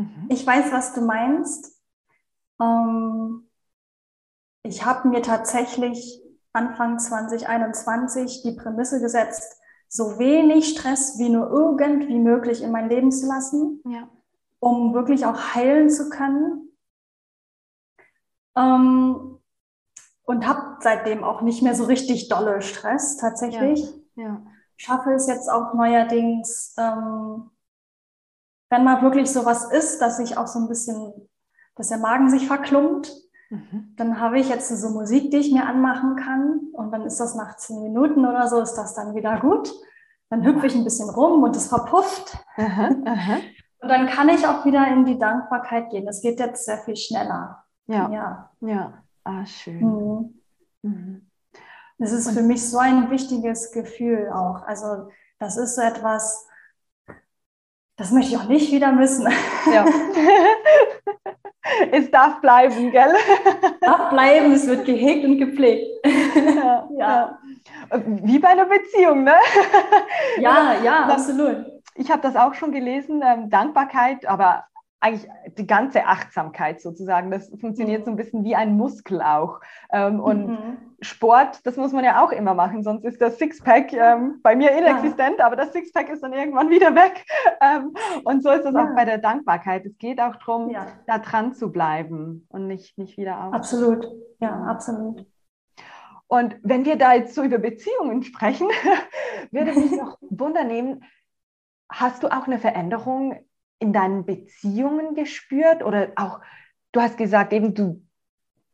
Mhm. 0.00 0.26
Ich 0.28 0.46
weiß, 0.46 0.72
was 0.72 0.94
du 0.94 1.02
meinst. 1.02 1.78
Ähm, 2.60 3.48
ich 4.62 4.84
habe 4.84 5.08
mir 5.08 5.22
tatsächlich 5.22 6.22
Anfang 6.52 6.98
2021 6.98 8.42
die 8.42 8.52
Prämisse 8.52 9.00
gesetzt, 9.00 9.60
so 9.88 10.18
wenig 10.18 10.70
Stress 10.70 11.18
wie 11.18 11.28
nur 11.28 11.50
irgendwie 11.50 12.18
möglich 12.18 12.62
in 12.62 12.72
mein 12.72 12.88
Leben 12.88 13.12
zu 13.12 13.26
lassen, 13.26 13.82
ja. 13.86 14.08
um 14.58 14.94
wirklich 14.94 15.26
auch 15.26 15.54
heilen 15.54 15.90
zu 15.90 16.08
können. 16.10 16.68
Ähm, 18.56 19.38
und 20.24 20.46
habe 20.46 20.78
seitdem 20.80 21.24
auch 21.24 21.42
nicht 21.42 21.62
mehr 21.62 21.74
so 21.74 21.84
richtig 21.84 22.28
dolle 22.28 22.62
Stress 22.62 23.16
tatsächlich. 23.16 23.82
Ja. 24.14 24.24
Ja. 24.24 24.42
Schaffe 24.76 25.12
es 25.12 25.26
jetzt 25.26 25.50
auch 25.50 25.74
neuerdings, 25.74 26.74
ähm, 26.78 27.50
wenn 28.70 28.84
mal 28.84 29.02
wirklich 29.02 29.30
so 29.30 29.44
was 29.44 29.70
ist, 29.70 30.00
dass 30.00 30.18
ich 30.18 30.38
auch 30.38 30.46
so 30.46 30.60
ein 30.60 30.68
bisschen, 30.68 31.12
dass 31.76 31.88
der 31.88 31.98
Magen 31.98 32.30
sich 32.30 32.46
verklumpt, 32.46 33.12
Mhm. 33.50 33.94
Dann 33.96 34.20
habe 34.20 34.38
ich 34.38 34.48
jetzt 34.48 34.68
so 34.68 34.90
Musik, 34.90 35.32
die 35.32 35.38
ich 35.38 35.52
mir 35.52 35.66
anmachen 35.66 36.14
kann 36.16 36.60
und 36.72 36.92
dann 36.92 37.02
ist 37.02 37.18
das 37.18 37.34
nach 37.34 37.56
zehn 37.56 37.82
Minuten 37.82 38.24
oder 38.24 38.46
so, 38.46 38.60
ist 38.60 38.74
das 38.74 38.94
dann 38.94 39.14
wieder 39.14 39.40
gut. 39.40 39.72
Dann 40.30 40.44
hüpfe 40.44 40.68
ich 40.68 40.76
ein 40.76 40.84
bisschen 40.84 41.10
rum 41.10 41.42
und 41.42 41.56
es 41.56 41.66
verpufft. 41.66 42.38
Aha, 42.56 42.90
aha. 43.04 43.38
Und 43.80 43.88
dann 43.88 44.06
kann 44.06 44.28
ich 44.28 44.46
auch 44.46 44.64
wieder 44.64 44.86
in 44.86 45.04
die 45.04 45.18
Dankbarkeit 45.18 45.90
gehen. 45.90 46.06
Das 46.06 46.20
geht 46.20 46.38
jetzt 46.38 46.64
sehr 46.64 46.78
viel 46.78 46.94
schneller. 46.94 47.64
Ja, 47.88 48.08
ja, 48.10 48.50
ja. 48.60 49.02
Ah, 49.24 49.44
schön. 49.44 49.80
Mhm. 49.80 50.40
Mhm. 50.82 51.26
Das 51.98 52.12
ist 52.12 52.28
und 52.28 52.34
für 52.34 52.42
mich 52.42 52.68
so 52.68 52.78
ein 52.78 53.10
wichtiges 53.10 53.72
Gefühl 53.72 54.30
auch. 54.32 54.62
Also 54.62 55.08
das 55.40 55.56
ist 55.56 55.74
so 55.74 55.82
etwas, 55.82 56.46
das 58.00 58.12
möchte 58.12 58.32
ich 58.32 58.40
auch 58.40 58.48
nicht 58.48 58.72
wieder 58.72 58.92
missen. 58.92 59.28
Ja. 59.70 59.84
es 61.92 62.10
darf 62.10 62.40
bleiben, 62.40 62.90
gell? 62.90 63.14
darf 63.82 64.08
bleiben, 64.08 64.52
es 64.52 64.66
wird 64.66 64.86
gehegt 64.86 65.24
und 65.26 65.38
gepflegt. 65.38 65.86
Ja, 66.34 66.88
ja. 66.96 67.38
Wie 68.06 68.38
bei 68.38 68.48
einer 68.48 68.66
Beziehung, 68.66 69.24
ne? 69.24 69.34
Ja, 70.38 70.76
ja, 70.82 71.06
absolut. 71.06 71.66
Ich 71.94 72.10
habe 72.10 72.22
das 72.22 72.36
auch 72.36 72.54
schon 72.54 72.72
gelesen, 72.72 73.20
ähm, 73.22 73.50
Dankbarkeit, 73.50 74.26
aber 74.26 74.64
eigentlich 75.00 75.30
die 75.56 75.66
ganze 75.66 76.06
Achtsamkeit 76.06 76.80
sozusagen. 76.80 77.30
Das 77.30 77.50
funktioniert 77.58 78.04
so 78.04 78.10
ein 78.10 78.16
bisschen 78.16 78.44
wie 78.44 78.54
ein 78.54 78.76
Muskel 78.76 79.22
auch. 79.22 79.60
Ähm, 79.90 80.20
und 80.20 80.48
mhm. 80.48 80.78
Sport, 81.00 81.64
das 81.64 81.76
muss 81.76 81.92
man 81.92 82.04
ja 82.04 82.22
auch 82.22 82.32
immer 82.32 82.52
machen, 82.52 82.82
sonst 82.82 83.04
ist 83.04 83.20
das 83.22 83.38
Sixpack 83.38 83.94
ähm, 83.94 84.40
bei 84.42 84.54
mir 84.54 84.72
inexistent, 84.72 85.38
ja. 85.38 85.46
aber 85.46 85.56
das 85.56 85.72
Sixpack 85.72 86.10
ist 86.10 86.22
dann 86.22 86.34
irgendwann 86.34 86.70
wieder 86.70 86.94
weg. 86.94 87.24
Ähm, 87.62 87.94
und 88.24 88.42
so 88.42 88.50
ist 88.50 88.64
das 88.64 88.74
ja. 88.74 88.84
auch 88.84 88.94
bei 88.96 89.04
der 89.04 89.18
Dankbarkeit. 89.18 89.84
Es 89.84 89.98
geht 89.98 90.18
auch 90.18 90.36
darum, 90.36 90.70
ja. 90.70 90.86
da 91.06 91.18
dran 91.18 91.52
zu 91.52 91.70
bleiben 91.70 92.46
und 92.48 92.66
nicht, 92.66 92.96
nicht 92.96 93.18
wieder 93.18 93.44
auf. 93.44 93.52
Absolut, 93.52 94.08
ja, 94.38 94.62
absolut. 94.62 95.26
Und 96.26 96.56
wenn 96.62 96.86
wir 96.86 96.96
da 96.96 97.12
jetzt 97.12 97.34
so 97.34 97.42
über 97.42 97.58
Beziehungen 97.58 98.22
sprechen, 98.22 98.68
würde 99.50 99.74
mich 99.74 99.90
noch 99.92 100.16
wundern 100.30 101.02
hast 101.90 102.22
du 102.22 102.28
auch 102.28 102.46
eine 102.46 102.58
Veränderung 102.58 103.44
in 103.80 103.92
deinen 103.92 104.24
Beziehungen 104.24 105.14
gespürt 105.14 105.82
oder 105.82 106.12
auch, 106.14 106.40
du 106.92 107.00
hast 107.00 107.16
gesagt, 107.16 107.52
eben 107.52 107.74
du 107.74 108.02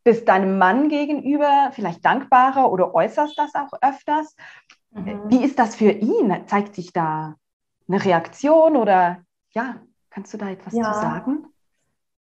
bist 0.05 0.29
deinem 0.29 0.59
Mann 0.59 0.89
gegenüber 0.89 1.71
vielleicht 1.73 2.05
dankbarer 2.05 2.71
oder 2.71 2.95
äußerst 2.95 3.39
das 3.39 3.55
auch 3.55 3.73
öfters. 3.81 4.37
Mhm. 4.91 5.23
Wie 5.31 5.43
ist 5.43 5.59
das 5.59 5.75
für 5.75 5.91
ihn? 5.91 6.47
Zeigt 6.47 6.75
sich 6.75 6.93
da 6.93 7.35
eine 7.89 8.05
Reaktion 8.05 8.77
oder 8.77 9.23
ja, 9.51 9.77
kannst 10.11 10.35
du 10.35 10.39
da 10.39 10.51
etwas 10.51 10.75
ja, 10.75 10.93
zu 10.93 11.01
sagen? 11.01 11.47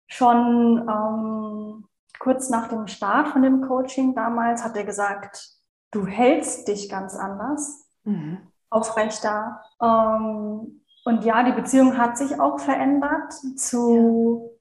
Schon 0.08 0.88
ähm, 0.88 1.88
kurz 2.20 2.50
nach 2.50 2.68
dem 2.68 2.88
Start 2.88 3.30
von 3.30 3.42
dem 3.42 3.62
Coaching 3.62 4.16
damals 4.16 4.64
hat 4.64 4.76
er 4.78 4.84
gesagt, 4.84 5.50
du 5.92 6.06
hältst 6.06 6.68
dich 6.68 6.90
ganz 6.90 7.16
anders, 7.16 7.90
mhm. 8.04 8.40
aufrechter. 8.70 9.62
Ähm, 9.82 10.82
und 11.08 11.24
ja, 11.24 11.42
die 11.42 11.54
Beziehung 11.54 11.98
hat 11.98 12.18
sich 12.18 12.38
auch 12.38 12.60
verändert 12.60 13.32
zu, 13.56 14.52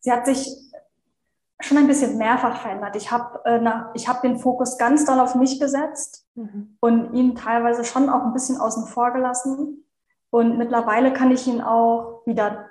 sie 0.00 0.12
hat 0.12 0.26
sich 0.26 0.54
schon 1.58 1.78
ein 1.78 1.86
bisschen 1.86 2.18
mehrfach 2.18 2.60
verändert. 2.60 2.96
Ich 2.96 3.10
habe 3.10 3.40
äh, 3.46 3.64
hab 4.06 4.20
den 4.20 4.38
Fokus 4.38 4.76
ganz 4.76 5.06
doll 5.06 5.18
auf 5.18 5.34
mich 5.36 5.58
gesetzt 5.58 6.28
mhm. 6.34 6.76
und 6.80 7.14
ihn 7.14 7.34
teilweise 7.34 7.84
schon 7.84 8.10
auch 8.10 8.24
ein 8.24 8.34
bisschen 8.34 8.60
außen 8.60 8.88
vor 8.88 9.12
gelassen. 9.12 9.86
Und 10.28 10.58
mittlerweile 10.58 11.14
kann 11.14 11.30
ich 11.30 11.46
ihn 11.46 11.62
auch 11.62 12.26
wieder 12.26 12.66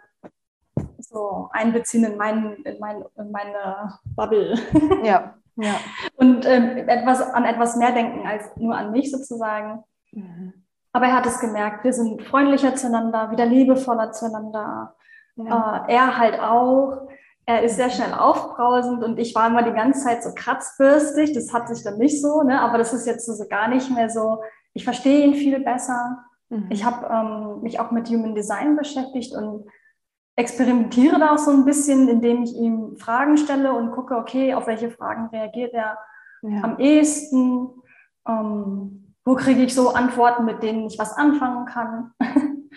so 0.99 1.49
einbeziehen 1.51 2.03
in, 2.03 2.15
mein, 2.15 2.57
in, 2.63 2.79
mein, 2.79 3.03
in 3.17 3.31
meine 3.31 3.99
Bubble. 4.15 4.55
Ja, 5.03 5.33
ja. 5.55 5.73
Und 6.15 6.45
ähm, 6.45 6.87
etwas, 6.87 7.21
an 7.21 7.45
etwas 7.45 7.75
mehr 7.75 7.91
denken 7.91 8.27
als 8.27 8.55
nur 8.55 8.77
an 8.77 8.91
mich 8.91 9.09
sozusagen. 9.09 9.83
Mhm. 10.11 10.53
Aber 10.99 11.07
er 11.07 11.15
hat 11.15 11.25
es 11.25 11.39
gemerkt, 11.39 11.85
wir 11.85 11.93
sind 11.93 12.21
freundlicher 12.23 12.75
zueinander, 12.75 13.31
wieder 13.31 13.45
liebevoller 13.45 14.11
zueinander. 14.11 14.97
Ja. 15.37 15.85
Äh, 15.87 15.93
er 15.93 16.17
halt 16.17 16.37
auch. 16.41 17.07
Er 17.45 17.63
ist 17.63 17.77
sehr 17.77 17.89
schnell 17.89 18.13
aufbrausend 18.13 19.01
und 19.01 19.17
ich 19.17 19.33
war 19.33 19.47
immer 19.47 19.63
die 19.63 19.71
ganze 19.71 20.03
Zeit 20.03 20.21
so 20.21 20.31
kratzbürstig. 20.35 21.31
Das 21.31 21.53
hat 21.53 21.69
sich 21.69 21.85
dann 21.85 21.99
nicht 21.99 22.21
so, 22.21 22.43
ne? 22.43 22.59
aber 22.59 22.77
das 22.77 22.91
ist 22.91 23.07
jetzt 23.07 23.25
so 23.25 23.47
gar 23.47 23.69
nicht 23.69 23.89
mehr 23.89 24.09
so. 24.09 24.43
Ich 24.73 24.83
verstehe 24.83 25.25
ihn 25.25 25.35
viel 25.35 25.61
besser. 25.61 26.25
Mhm. 26.49 26.67
Ich 26.69 26.83
habe 26.83 27.07
ähm, 27.07 27.61
mich 27.61 27.79
auch 27.79 27.91
mit 27.91 28.09
Human 28.09 28.35
Design 28.35 28.75
beschäftigt 28.75 29.33
und 29.33 29.69
experimentiere 30.35 31.17
da 31.17 31.31
auch 31.31 31.37
so 31.37 31.51
ein 31.51 31.63
bisschen, 31.63 32.09
indem 32.09 32.43
ich 32.43 32.53
ihm 32.57 32.97
Fragen 32.97 33.37
stelle 33.37 33.71
und 33.71 33.91
gucke, 33.91 34.17
okay, 34.17 34.53
auf 34.53 34.67
welche 34.67 34.91
Fragen 34.91 35.27
reagiert 35.27 35.73
er 35.73 35.97
ja. 36.41 36.61
am 36.61 36.77
ehesten. 36.77 37.69
Ähm, 38.27 39.08
wo 39.25 39.35
kriege 39.35 39.63
ich 39.63 39.75
so 39.75 39.93
Antworten, 39.93 40.45
mit 40.45 40.63
denen 40.63 40.85
ich 40.87 40.97
was 40.97 41.13
anfangen 41.13 41.65
kann. 41.65 42.13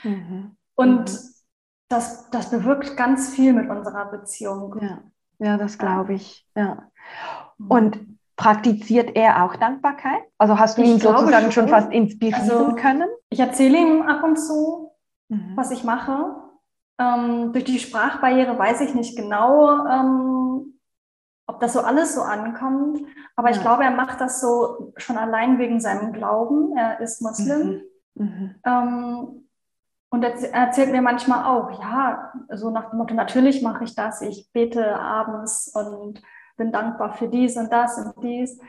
Mhm. 0.05 0.57
Und 0.75 1.13
mhm. 1.13 1.19
das, 1.89 2.31
das 2.31 2.51
bewirkt 2.51 2.97
ganz 2.97 3.31
viel 3.31 3.53
mit 3.53 3.69
unserer 3.71 4.07
Beziehung. 4.07 4.77
Ja, 4.81 4.99
ja 5.39 5.57
das 5.57 5.79
glaube 5.79 6.15
ich. 6.15 6.47
Ja. 6.57 6.91
Und 7.69 8.01
praktiziert 8.37 9.15
er 9.15 9.45
auch 9.45 9.57
Dankbarkeit? 9.57 10.23
Also 10.39 10.59
hast 10.59 10.79
du 10.79 10.83
ich 10.83 10.89
ihn 10.89 10.99
sozusagen 10.99 11.53
schon. 11.53 11.53
schon 11.53 11.69
fast 11.69 11.93
inspirieren 11.93 12.51
also, 12.51 12.75
können? 12.75 13.09
Ich 13.31 13.39
erzähle 13.39 13.79
ihm 13.79 14.03
ab 14.03 14.25
und 14.25 14.37
zu, 14.37 14.91
mhm. 15.29 15.53
was 15.55 15.71
ich 15.71 15.85
mache. 15.85 16.35
Ähm, 16.99 17.53
durch 17.53 17.65
die 17.65 17.79
Sprachbarriere 17.79 18.59
weiß 18.59 18.81
ich 18.81 18.95
nicht 18.95 19.17
genau, 19.17 19.87
ähm, 19.87 20.42
ob 21.47 21.61
das 21.61 21.73
so 21.73 21.81
alles 21.81 22.15
so 22.15 22.23
ankommt. 22.23 23.01
Aber 23.37 23.51
ja. 23.51 23.57
ich 23.57 23.63
glaube, 23.63 23.85
er 23.85 23.91
macht 23.91 24.21
das 24.21 24.41
so 24.41 24.93
schon 24.97 25.19
allein 25.19 25.59
wegen 25.59 25.81
seinem 25.81 26.13
Glauben. 26.13 26.77
Er 26.77 27.01
ist 27.01 27.23
Muslim. 27.23 27.83
Mhm. 28.15 28.25
Mhm. 28.25 28.55
Ähm, 28.65 29.49
und 30.11 30.23
er 30.23 30.53
erzählt 30.53 30.93
mir 30.93 31.01
manchmal 31.01 31.45
auch, 31.45 31.81
ja, 31.81 32.33
so 32.51 32.71
nach 32.71 32.91
dem 32.91 32.99
Motto, 32.99 33.15
natürlich 33.15 33.63
mache 33.63 33.85
ich 33.85 33.95
das. 33.95 34.21
Ich 34.21 34.51
bete 34.53 34.95
abends 34.97 35.73
und 35.75 36.23
bin 36.57 36.71
dankbar 36.71 37.15
für 37.15 37.29
dies 37.29 37.57
und 37.57 37.73
das 37.73 37.99
und 37.99 38.23
dies. 38.23 38.61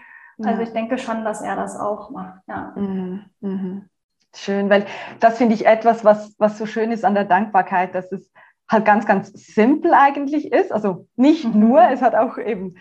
Also 0.42 0.62
ich 0.62 0.72
denke 0.72 0.98
schon, 0.98 1.24
dass 1.24 1.42
er 1.42 1.56
das 1.56 1.78
auch 1.78 2.10
macht. 2.10 2.42
Ja. 2.48 2.74
Mhm. 2.76 3.26
mhm. 3.42 3.90
Schön, 4.36 4.68
weil 4.70 4.88
das 5.20 5.38
finde 5.38 5.54
ich 5.54 5.68
etwas, 5.68 6.04
was, 6.04 6.34
was 6.40 6.58
so 6.58 6.66
schön 6.66 6.92
ist 6.92 7.06
an 7.06 7.14
der 7.14 7.26
Dankbarkeit, 7.26 7.94
dass 7.94 8.12
es 8.12 8.32
halt 8.74 8.86
ganz, 8.86 9.06
ganz 9.06 9.32
simpel 9.34 9.94
eigentlich 9.94 10.52
ist. 10.52 10.72
Also 10.74 11.08
nicht 11.16 11.46
mhm. 11.46 11.60
nur, 11.60 11.82
es 11.90 12.02
hat 12.02 12.16
auch 12.16 12.38
eben 12.38 12.76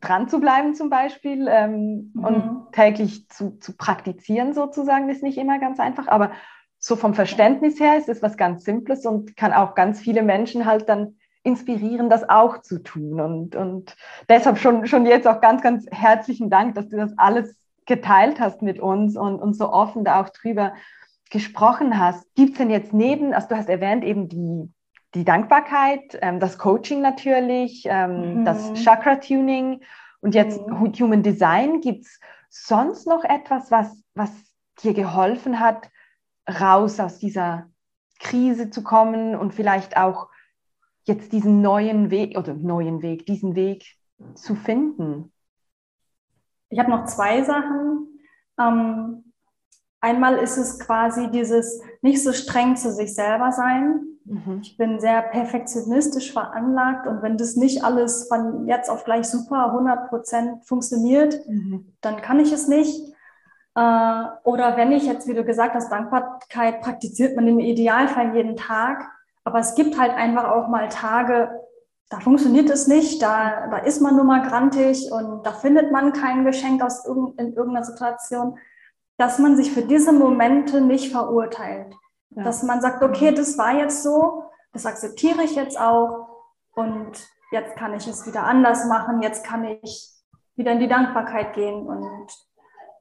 dran 0.00 0.28
zu 0.28 0.40
bleiben 0.40 0.74
zum 0.74 0.90
Beispiel 0.90 1.48
ähm, 1.48 2.12
mhm. 2.14 2.24
und 2.24 2.72
täglich 2.72 3.28
zu, 3.28 3.58
zu 3.58 3.76
praktizieren 3.76 4.52
sozusagen 4.54 5.08
ist 5.08 5.22
nicht 5.22 5.38
immer 5.38 5.58
ganz 5.58 5.80
einfach, 5.80 6.08
aber 6.08 6.32
so 6.78 6.96
vom 6.96 7.12
Verständnis 7.14 7.78
her 7.78 7.98
ist 7.98 8.08
es 8.08 8.22
was 8.22 8.36
ganz 8.36 8.64
Simples 8.64 9.04
und 9.04 9.36
kann 9.36 9.52
auch 9.52 9.74
ganz 9.74 10.00
viele 10.00 10.22
Menschen 10.22 10.64
halt 10.64 10.88
dann 10.88 11.16
inspirieren, 11.42 12.08
das 12.08 12.28
auch 12.28 12.62
zu 12.62 12.82
tun. 12.82 13.20
Und, 13.20 13.56
und 13.56 13.96
deshalb 14.28 14.58
schon, 14.58 14.86
schon 14.86 15.06
jetzt 15.06 15.26
auch 15.26 15.40
ganz, 15.40 15.62
ganz 15.62 15.86
herzlichen 15.90 16.48
Dank, 16.48 16.74
dass 16.74 16.88
du 16.88 16.96
das 16.96 17.12
alles 17.18 17.54
geteilt 17.86 18.40
hast 18.40 18.62
mit 18.62 18.78
uns 18.78 19.16
und, 19.16 19.40
und 19.40 19.54
so 19.54 19.70
offen 19.70 20.04
da 20.04 20.22
auch 20.22 20.30
drüber 20.30 20.72
gesprochen 21.30 21.98
hast. 21.98 22.34
Gibt 22.34 22.52
es 22.52 22.58
denn 22.58 22.70
jetzt 22.70 22.92
neben, 22.92 23.34
also 23.34 23.48
du 23.48 23.56
hast 23.56 23.68
erwähnt, 23.68 24.04
eben 24.04 24.28
die 24.28 24.70
die 25.14 25.24
Dankbarkeit, 25.24 26.18
ähm, 26.22 26.40
das 26.40 26.58
Coaching 26.58 27.00
natürlich, 27.00 27.84
ähm, 27.86 28.40
mhm. 28.40 28.44
das 28.44 28.72
Chakra-Tuning 28.74 29.82
und 30.20 30.34
jetzt 30.34 30.64
mhm. 30.66 30.92
Human 30.98 31.22
Design. 31.22 31.80
Gibt 31.80 32.04
es 32.04 32.20
sonst 32.48 33.06
noch 33.06 33.24
etwas, 33.24 33.70
was, 33.70 34.02
was 34.14 34.30
dir 34.82 34.94
geholfen 34.94 35.60
hat, 35.60 35.90
raus 36.48 37.00
aus 37.00 37.18
dieser 37.18 37.68
Krise 38.18 38.70
zu 38.70 38.82
kommen 38.82 39.34
und 39.34 39.54
vielleicht 39.54 39.96
auch 39.96 40.28
jetzt 41.04 41.32
diesen 41.32 41.62
neuen 41.62 42.10
Weg 42.10 42.38
oder 42.38 42.54
neuen 42.54 43.02
Weg, 43.02 43.26
diesen 43.26 43.54
Weg 43.54 43.96
zu 44.34 44.54
finden? 44.54 45.32
Ich 46.68 46.78
habe 46.78 46.90
noch 46.90 47.04
zwei 47.06 47.42
Sachen. 47.42 48.20
Ähm, 48.58 49.29
einmal 50.00 50.36
ist 50.36 50.56
es 50.56 50.78
quasi 50.78 51.30
dieses 51.30 51.80
nicht 52.02 52.22
so 52.22 52.32
streng 52.32 52.76
zu 52.76 52.92
sich 52.92 53.14
selber 53.14 53.52
sein. 53.52 54.06
Mhm. 54.24 54.60
Ich 54.62 54.76
bin 54.76 55.00
sehr 55.00 55.22
perfektionistisch 55.22 56.32
veranlagt 56.32 57.06
und 57.06 57.22
wenn 57.22 57.36
das 57.36 57.56
nicht 57.56 57.84
alles 57.84 58.28
von 58.28 58.66
jetzt 58.66 58.90
auf 58.90 59.04
gleich 59.04 59.26
super 59.26 59.66
100 59.66 60.08
Prozent 60.08 60.64
funktioniert, 60.66 61.46
mhm. 61.48 61.92
dann 62.00 62.20
kann 62.20 62.40
ich 62.40 62.52
es 62.52 62.68
nicht. 62.68 63.12
Äh, 63.74 64.24
oder 64.44 64.76
wenn 64.76 64.92
ich 64.92 65.04
jetzt, 65.04 65.28
wie 65.28 65.34
du 65.34 65.44
gesagt 65.44 65.74
hast, 65.74 65.90
Dankbarkeit 65.90 66.80
praktiziert 66.80 67.36
man 67.36 67.46
im 67.46 67.60
Idealfall 67.60 68.34
jeden 68.34 68.56
Tag, 68.56 69.10
aber 69.44 69.58
es 69.58 69.74
gibt 69.74 69.98
halt 69.98 70.12
einfach 70.12 70.50
auch 70.50 70.68
mal 70.68 70.88
Tage, 70.88 71.50
da 72.08 72.18
funktioniert 72.18 72.68
es 72.70 72.88
nicht, 72.88 73.22
da, 73.22 73.68
da 73.68 73.78
ist 73.78 74.00
man 74.00 74.16
nur 74.16 74.24
mal 74.24 74.42
grantig 74.42 75.10
und 75.12 75.46
da 75.46 75.52
findet 75.52 75.92
man 75.92 76.12
kein 76.12 76.44
Geschenk 76.44 76.82
aus 76.82 77.06
irg 77.06 77.38
in 77.38 77.54
irgendeiner 77.54 77.84
Situation, 77.84 78.58
dass 79.20 79.38
man 79.38 79.54
sich 79.54 79.70
für 79.70 79.82
diese 79.82 80.12
Momente 80.12 80.80
nicht 80.80 81.12
verurteilt. 81.12 81.94
Ja. 82.30 82.42
Dass 82.42 82.62
man 82.62 82.80
sagt, 82.80 83.02
okay, 83.02 83.34
das 83.34 83.58
war 83.58 83.74
jetzt 83.74 84.02
so, 84.02 84.44
das 84.72 84.86
akzeptiere 84.86 85.42
ich 85.42 85.54
jetzt 85.54 85.78
auch 85.78 86.26
und 86.74 87.12
jetzt 87.52 87.76
kann 87.76 87.92
ich 87.92 88.06
es 88.06 88.26
wieder 88.26 88.44
anders 88.44 88.86
machen, 88.86 89.20
jetzt 89.20 89.44
kann 89.44 89.64
ich 89.64 90.10
wieder 90.56 90.72
in 90.72 90.80
die 90.80 90.88
Dankbarkeit 90.88 91.52
gehen 91.52 91.86
und 91.86 92.30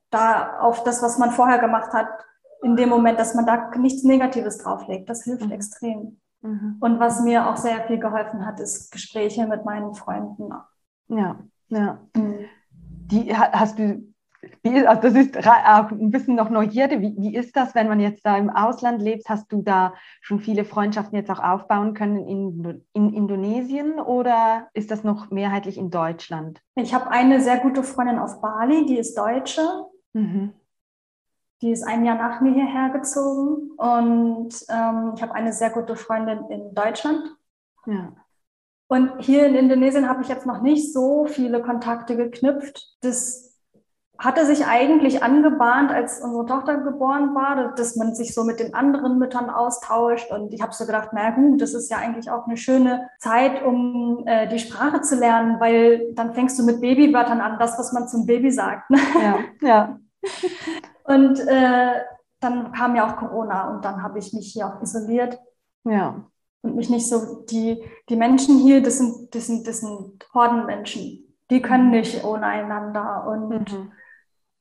da 0.10 0.60
auf 0.60 0.84
das, 0.84 1.02
was 1.02 1.20
man 1.20 1.32
vorher 1.32 1.60
gemacht 1.60 1.94
hat, 1.94 2.10
in 2.64 2.76
dem 2.76 2.90
Moment, 2.90 3.18
dass 3.18 3.34
man 3.34 3.46
da 3.46 3.70
nichts 3.78 4.04
Negatives 4.04 4.58
drauflegt, 4.58 5.10
das 5.10 5.24
hilft 5.24 5.46
mhm. 5.46 5.52
extrem. 5.54 6.20
Mhm. 6.42 6.78
Und 6.82 7.00
was 7.00 7.22
mir 7.22 7.48
auch 7.48 7.56
sehr 7.56 7.86
viel 7.88 8.00
geholfen 8.00 8.46
hat, 8.46 8.60
ist 8.60 8.92
Gespräche 8.92 9.48
mit 9.48 9.64
meinen 9.64 9.94
Freunden. 9.94 10.50
Ja, 11.08 11.40
ja. 11.70 12.00
Mhm. 12.14 12.46
Die 12.74 13.34
hast 13.34 13.80
du 13.80 14.09
wie, 14.62 14.86
also 14.86 15.02
das 15.02 15.16
ist 15.16 15.38
auch 15.38 15.92
ein 15.92 16.12
bisschen 16.12 16.36
noch 16.36 16.50
Neugierde. 16.50 17.02
Wie, 17.02 17.16
wie 17.18 17.36
ist 17.36 17.56
das, 17.56 17.76
wenn 17.76 17.88
man 17.88 18.00
jetzt 18.00 18.26
da 18.26 18.38
im 18.38 18.50
Ausland 18.50 19.02
lebt? 19.02 19.28
Hast 19.28 19.52
du 19.52 19.62
da 19.62 19.94
schon 20.22 20.40
viele 20.40 20.64
Freundschaften 20.64 21.18
jetzt 21.18 21.30
auch 21.30 21.44
aufbauen 21.44 21.94
können 21.94 22.28
in, 22.28 22.84
in 22.94 23.14
Indonesien 23.14 24.00
oder 24.00 24.70
ist 24.74 24.92
das 24.92 25.04
noch 25.04 25.30
mehrheitlich 25.30 25.78
in 25.78 25.90
Deutschland? 25.90 26.62
Ich 26.76 26.94
habe 26.94 27.10
eine 27.10 27.42
sehr 27.42 27.60
gute 27.60 27.84
Freundin 27.84 28.20
auf 28.20 28.42
Bali, 28.42 28.86
die 28.86 28.98
ist 28.98 29.18
Deutsche. 29.18 29.62
Mhm. 30.14 30.54
Die 31.62 31.72
ist 31.72 31.84
ein 31.84 32.06
Jahr 32.06 32.16
nach 32.16 32.40
mir 32.40 32.54
hierher 32.54 32.90
gezogen. 32.90 33.72
Und 33.76 34.54
ähm, 34.70 35.14
ich 35.16 35.22
habe 35.22 35.36
eine 35.36 35.52
sehr 35.52 35.72
gute 35.72 35.98
Freundin 35.98 36.46
in 36.50 36.74
Deutschland. 36.74 37.36
Ja. 37.86 38.14
Und 38.88 39.20
hier 39.20 39.46
in 39.46 39.56
Indonesien 39.56 40.08
habe 40.08 40.22
ich 40.22 40.30
jetzt 40.30 40.46
noch 40.46 40.62
nicht 40.62 40.94
so 40.94 41.26
viele 41.26 41.62
Kontakte 41.62 42.16
geknüpft. 42.16 42.98
Das 43.02 43.49
hatte 44.20 44.46
sich 44.46 44.66
eigentlich 44.66 45.24
angebahnt, 45.24 45.92
als 45.92 46.20
unsere 46.20 46.46
Tochter 46.46 46.78
geboren 46.78 47.34
war, 47.36 47.74
dass 47.76 47.96
man 47.96 48.14
sich 48.14 48.34
so 48.34 48.44
mit 48.44 48.60
den 48.60 48.74
anderen 48.74 49.18
Müttern 49.18 49.50
austauscht. 49.50 50.30
Und 50.30 50.54
ich 50.54 50.62
habe 50.62 50.74
so 50.74 50.86
gedacht, 50.86 51.12
na 51.14 51.30
gut, 51.32 51.62
das 51.62 51.74
ist 51.74 51.90
ja 51.90 51.98
eigentlich 51.98 52.30
auch 52.30 52.46
eine 52.46 52.58
schöne 52.58 53.10
Zeit, 53.20 53.64
um 53.64 54.28
äh, 54.28 54.48
die 54.50 54.60
Sprache 54.60 55.02
zu 55.02 55.16
lernen, 55.16 55.62
weil 55.62 56.14
dann 56.16 56.34
fängst 56.34 56.60
du 56.60 56.64
mit 56.64 56.82
Babywörtern 56.82 57.40
an, 57.40 57.60
das, 57.60 57.80
was 57.80 57.94
man 57.94 58.10
zum 58.10 58.26
Baby 58.26 58.52
sagt. 58.52 58.90
Ne? 58.90 59.00
Ja, 59.22 59.38
ja. 59.62 60.00
und 61.06 61.40
äh, 61.40 61.94
dann 62.42 62.74
kam 62.74 62.98
ja 62.98 63.08
auch 63.08 63.16
Corona 63.16 63.70
und 63.70 63.86
dann 63.86 64.04
habe 64.04 64.20
ich 64.20 64.34
mich 64.34 64.52
hier 64.52 64.68
auch 64.68 64.82
isoliert. 64.82 65.40
Ja. 65.86 66.26
Und 66.62 66.76
mich 66.76 66.90
nicht 66.90 67.08
so, 67.08 67.46
die, 67.50 67.82
die 68.10 68.18
Menschen 68.18 68.58
hier, 68.58 68.84
das 68.84 68.98
sind, 68.98 69.34
das 69.34 69.48
sind, 69.48 69.66
das 69.66 69.80
sind 69.80 70.28
Hordenmenschen. 70.34 71.38
Die 71.50 71.62
können 71.62 71.86
mhm. 71.86 71.92
nicht 71.92 72.26
ohne 72.26 72.46
einander. 72.46 73.26
Und 73.26 73.72
mhm 73.72 73.92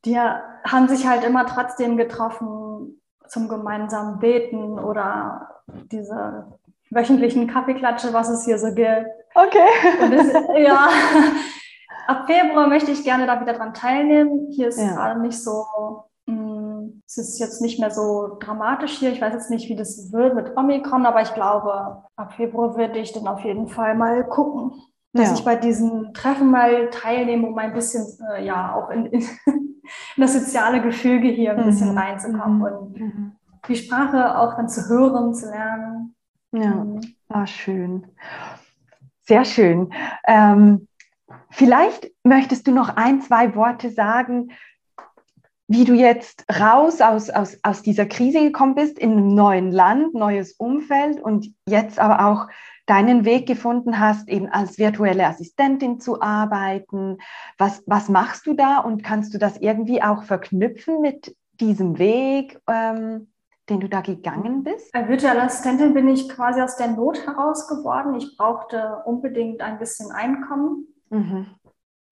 die 0.04 0.18
haben 0.18 0.88
sich 0.88 1.06
halt 1.06 1.24
immer 1.24 1.46
trotzdem 1.46 1.96
getroffen 1.96 3.00
zum 3.26 3.48
gemeinsamen 3.48 4.18
Beten 4.18 4.78
oder 4.78 5.62
diese 5.90 6.46
wöchentlichen 6.90 7.46
Kaffeeklatsche, 7.46 8.12
was 8.12 8.28
es 8.28 8.44
hier 8.44 8.58
so 8.58 8.74
gibt. 8.74 9.06
Okay. 9.34 9.68
Das, 10.11 10.32
ja, 10.58 10.88
ab 12.06 12.26
Februar 12.26 12.66
möchte 12.66 12.90
ich 12.90 13.04
gerne 13.04 13.26
da 13.26 13.40
wieder 13.40 13.52
dran 13.52 13.74
teilnehmen. 13.74 14.48
Hier 14.50 14.68
ist 14.68 14.80
ja. 14.80 14.94
gerade 14.94 15.20
nicht 15.20 15.42
so, 15.42 15.64
mh, 16.26 16.34
mm, 16.34 17.02
es 17.06 17.18
ist 17.18 17.38
jetzt 17.38 17.61
nicht 17.61 17.78
mehr 17.78 17.90
so 17.90 18.37
dramatisch 18.40 18.98
hier. 18.98 19.12
Ich 19.12 19.20
weiß 19.20 19.34
jetzt 19.34 19.50
nicht, 19.50 19.68
wie 19.68 19.76
das 19.76 20.12
wird 20.12 20.34
mit 20.34 20.56
Omikron, 20.56 21.06
aber 21.06 21.22
ich 21.22 21.34
glaube, 21.34 22.02
ab 22.16 22.32
Februar 22.34 22.76
werde 22.76 22.98
ich 22.98 23.12
dann 23.12 23.28
auf 23.28 23.40
jeden 23.40 23.68
Fall 23.68 23.94
mal 23.94 24.24
gucken, 24.24 24.72
dass 25.12 25.29
ja. 25.29 25.35
ich 25.35 25.44
bei 25.44 25.57
diesen 25.57 26.12
Treffen 26.12 26.51
mal 26.51 26.90
teilnehme, 26.90 27.47
um 27.47 27.59
ein 27.59 27.73
bisschen, 27.73 28.07
äh, 28.35 28.44
ja, 28.44 28.75
auch 28.75 28.90
in, 28.90 29.07
in 29.07 29.81
das 30.16 30.35
soziale 30.35 30.83
Gefüge 30.83 31.29
hier 31.29 31.57
ein 31.57 31.64
bisschen 31.64 31.92
mhm. 31.92 31.99
reinzukommen 31.99 32.59
mhm. 32.59 32.64
und 32.64 33.01
mhm. 33.01 33.33
die 33.68 33.77
Sprache 33.77 34.38
auch 34.38 34.57
dann 34.57 34.68
zu 34.68 34.88
hören, 34.88 35.35
zu 35.35 35.51
lernen. 35.51 36.14
Ja, 36.53 36.75
mhm. 36.75 37.01
ah, 37.29 37.47
schön. 37.47 38.07
Sehr 39.27 39.44
schön. 39.44 39.92
Ähm, 40.27 40.88
vielleicht 41.51 42.11
möchtest 42.25 42.66
du 42.66 42.73
noch 42.73 42.97
ein, 42.97 43.21
zwei 43.21 43.55
Worte 43.55 43.90
sagen, 43.90 44.53
wie 45.71 45.85
du 45.85 45.92
jetzt 45.92 46.47
raus 46.51 47.03
aus, 47.03 47.29
aus, 47.29 47.59
aus 47.62 47.83
dieser 47.83 48.07
Krise 48.07 48.40
gekommen 48.40 48.75
bist, 48.75 48.99
in 48.99 49.12
einem 49.12 49.35
neuen 49.35 49.71
Land, 49.71 50.14
neues 50.14 50.53
Umfeld 50.55 51.21
und 51.21 51.55
jetzt 51.66 51.99
aber 51.99 52.27
auch 52.27 52.49
deinen 52.88 53.24
Weg 53.24 53.46
gefunden 53.46 54.01
hast, 54.01 54.29
eben 54.29 54.48
als 54.48 54.79
virtuelle 54.79 55.27
Assistentin 55.27 56.01
zu 56.01 56.22
arbeiten. 56.22 57.18
Was, 57.59 57.83
was 57.87 58.09
machst 58.09 58.46
du 58.46 58.55
da 58.55 58.79
und 58.79 59.05
kannst 59.05 59.35
du 59.35 59.38
das 59.38 59.59
irgendwie 59.59 60.03
auch 60.03 60.22
verknüpfen 60.22 61.01
mit 61.01 61.37
diesem 61.61 61.98
Weg, 61.98 62.61
ähm, 62.66 63.29
den 63.68 63.81
du 63.81 63.88
da 63.88 64.01
gegangen 64.01 64.64
bist? 64.64 64.94
Als 64.94 65.09
virtuelle 65.09 65.42
Assistentin 65.42 65.92
bin 65.92 66.09
ich 66.09 66.29
quasi 66.31 66.62
aus 66.62 66.77
der 66.77 66.88
Not 66.88 67.27
heraus 67.27 67.68
geworden. 67.68 68.14
Ich 68.14 68.37
brauchte 68.38 69.03
unbedingt 69.05 69.61
ein 69.61 69.79
bisschen 69.79 70.11
Einkommen. 70.11 70.87
Mhm. 71.11 71.46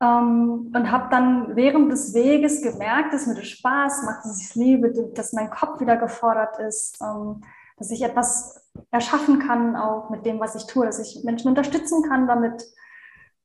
Ähm, 0.02 0.72
und 0.74 0.92
habe 0.92 1.08
dann 1.10 1.56
während 1.56 1.90
des 1.90 2.12
Weges 2.12 2.60
gemerkt, 2.60 3.14
dass 3.14 3.26
mir 3.26 3.34
das 3.34 3.46
Spaß 3.46 4.02
macht, 4.04 4.26
dass 4.26 4.42
ich 4.42 4.50
es 4.50 4.54
liebe, 4.54 4.92
dass 5.14 5.32
mein 5.32 5.48
Kopf 5.48 5.80
wieder 5.80 5.96
gefordert 5.96 6.58
ist, 6.58 7.00
ähm, 7.00 7.40
dass 7.76 7.90
ich 7.90 8.02
etwas 8.02 8.64
erschaffen 8.90 9.38
kann, 9.38 9.76
auch 9.76 10.10
mit 10.10 10.26
dem, 10.26 10.40
was 10.40 10.54
ich 10.54 10.66
tue, 10.66 10.86
dass 10.86 10.98
ich 10.98 11.24
Menschen 11.24 11.48
unterstützen 11.48 12.02
kann 12.08 12.26
damit 12.26 12.64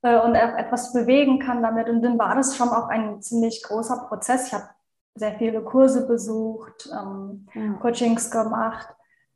äh, 0.01 0.19
und 0.19 0.35
auch 0.35 0.57
etwas 0.57 0.93
bewegen 0.93 1.39
kann 1.39 1.61
damit. 1.61 1.89
Und 1.89 2.01
dann 2.01 2.17
war 2.17 2.35
das 2.35 2.55
schon 2.55 2.69
auch 2.69 2.89
ein 2.89 3.21
ziemlich 3.21 3.63
großer 3.63 4.05
Prozess. 4.07 4.47
Ich 4.47 4.53
habe 4.53 4.69
sehr 5.15 5.33
viele 5.33 5.61
Kurse 5.61 6.07
besucht, 6.07 6.89
ähm, 6.91 7.47
ja. 7.53 7.73
Coachings 7.81 8.31
gemacht 8.31 8.87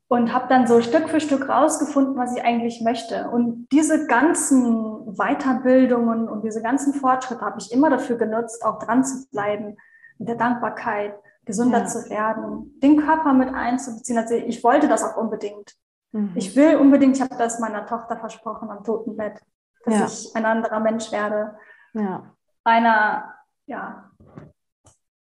und 0.08 0.34
habe 0.34 0.48
dann 0.48 0.68
so 0.68 0.82
Stück 0.82 1.10
für 1.10 1.20
Stück 1.20 1.50
rausgefunden, 1.50 2.16
was 2.16 2.36
ich 2.36 2.44
eigentlich 2.44 2.82
möchte. 2.82 3.30
Und 3.30 3.68
diese 3.72 4.08
ganzen 4.08 5.16
Weiterbildungen 5.18 6.30
und 6.30 6.44
diese 6.44 6.62
ganzen 6.62 6.94
Fortschritte 6.94 7.42
habe 7.42 7.58
ich 7.60 7.72
immer 7.72 7.90
dafür 7.90 8.18
genutzt, 8.18 8.64
auch 8.64 8.80
dran 8.80 9.04
zu 9.04 9.28
bleiben, 9.32 9.78
mit 10.18 10.30
der 10.30 10.36
Dankbarkeit, 10.36 11.16
gesünder 11.46 11.80
ja. 11.80 11.86
zu 11.86 12.10
werden, 12.10 12.80
den 12.82 12.98
Körper 12.98 13.34
mit 13.34 13.54
einzubeziehen. 13.54 14.18
Also 14.18 14.36
ich 14.36 14.64
wollte 14.64 14.88
das 14.88 15.04
auch 15.04 15.18
unbedingt. 15.18 15.76
Mhm. 16.12 16.32
Ich 16.36 16.56
will 16.56 16.78
unbedingt, 16.78 17.16
ich 17.16 17.22
habe 17.22 17.36
das 17.38 17.60
meiner 17.60 17.86
Tochter 17.86 18.18
versprochen 18.18 18.70
am 18.70 18.84
Totenbett, 18.84 19.42
dass 19.86 20.00
ja. 20.00 20.06
ich 20.06 20.36
ein 20.36 20.46
anderer 20.46 20.80
Mensch 20.80 21.12
werde. 21.12 21.56
Ja. 21.94 22.24
Einer, 22.64 23.34
ja, 23.68 24.12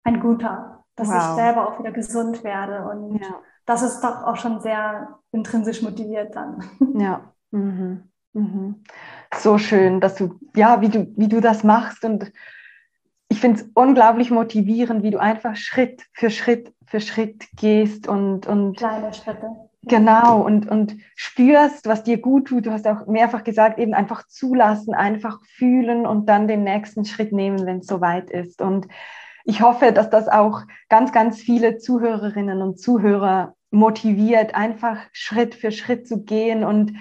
ein 0.04 0.20
guter, 0.20 0.84
dass 0.96 1.08
wow. 1.08 1.16
ich 1.16 1.36
selber 1.36 1.68
auch 1.68 1.78
wieder 1.78 1.92
gesund 1.92 2.44
werde. 2.44 2.88
Und 2.88 3.18
ja. 3.20 3.40
das 3.66 3.82
ist 3.82 4.00
doch 4.00 4.24
auch 4.24 4.36
schon 4.36 4.60
sehr 4.60 5.18
intrinsisch 5.32 5.82
motiviert 5.82 6.34
dann. 6.34 6.62
Ja. 6.94 7.32
Mhm. 7.50 8.10
Mhm. 8.32 8.84
So 9.34 9.58
schön, 9.58 10.00
dass 10.00 10.14
du, 10.16 10.38
ja, 10.54 10.80
wie 10.80 10.88
du, 10.88 11.12
wie 11.16 11.28
du 11.28 11.40
das 11.40 11.64
machst 11.64 12.04
und 12.04 12.32
ich 13.30 13.40
finde 13.40 13.60
es 13.60 13.70
unglaublich 13.74 14.30
motivierend, 14.30 15.02
wie 15.02 15.12
du 15.12 15.18
einfach 15.18 15.56
Schritt 15.56 16.02
für 16.12 16.30
Schritt 16.30 16.74
für 16.84 17.00
Schritt 17.00 17.46
gehst 17.56 18.08
und, 18.08 18.46
und 18.48 18.76
kleine 18.76 19.14
Schritte. 19.14 19.48
Genau, 19.82 20.42
und, 20.42 20.68
und 20.68 20.96
spürst, 21.14 21.86
was 21.86 22.02
dir 22.02 22.20
gut 22.20 22.48
tut. 22.48 22.66
Du 22.66 22.72
hast 22.72 22.86
auch 22.86 23.06
mehrfach 23.06 23.44
gesagt, 23.44 23.78
eben 23.78 23.94
einfach 23.94 24.26
zulassen, 24.26 24.92
einfach 24.92 25.38
fühlen 25.46 26.04
und 26.04 26.28
dann 26.28 26.48
den 26.48 26.64
nächsten 26.64 27.04
Schritt 27.04 27.32
nehmen, 27.32 27.64
wenn 27.64 27.78
es 27.78 27.86
soweit 27.86 28.30
ist. 28.30 28.60
Und 28.60 28.88
ich 29.44 29.62
hoffe, 29.62 29.92
dass 29.92 30.10
das 30.10 30.28
auch 30.28 30.62
ganz, 30.88 31.12
ganz 31.12 31.40
viele 31.40 31.78
Zuhörerinnen 31.78 32.60
und 32.60 32.78
Zuhörer 32.78 33.54
motiviert, 33.70 34.54
einfach 34.54 34.98
Schritt 35.12 35.54
für 35.54 35.70
Schritt 35.70 36.06
zu 36.06 36.24
gehen 36.24 36.64
und 36.64 36.92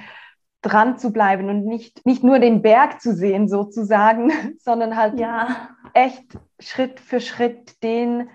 dran 0.61 0.97
zu 0.97 1.11
bleiben 1.11 1.49
und 1.49 1.65
nicht, 1.65 2.05
nicht 2.05 2.23
nur 2.23 2.39
den 2.39 2.61
Berg 2.61 3.01
zu 3.01 3.15
sehen 3.15 3.47
sozusagen, 3.47 4.31
sondern 4.59 4.95
halt 4.95 5.19
ja. 5.19 5.69
echt 5.93 6.37
Schritt 6.59 6.99
für 6.99 7.21
Schritt 7.21 7.81
den 7.83 8.29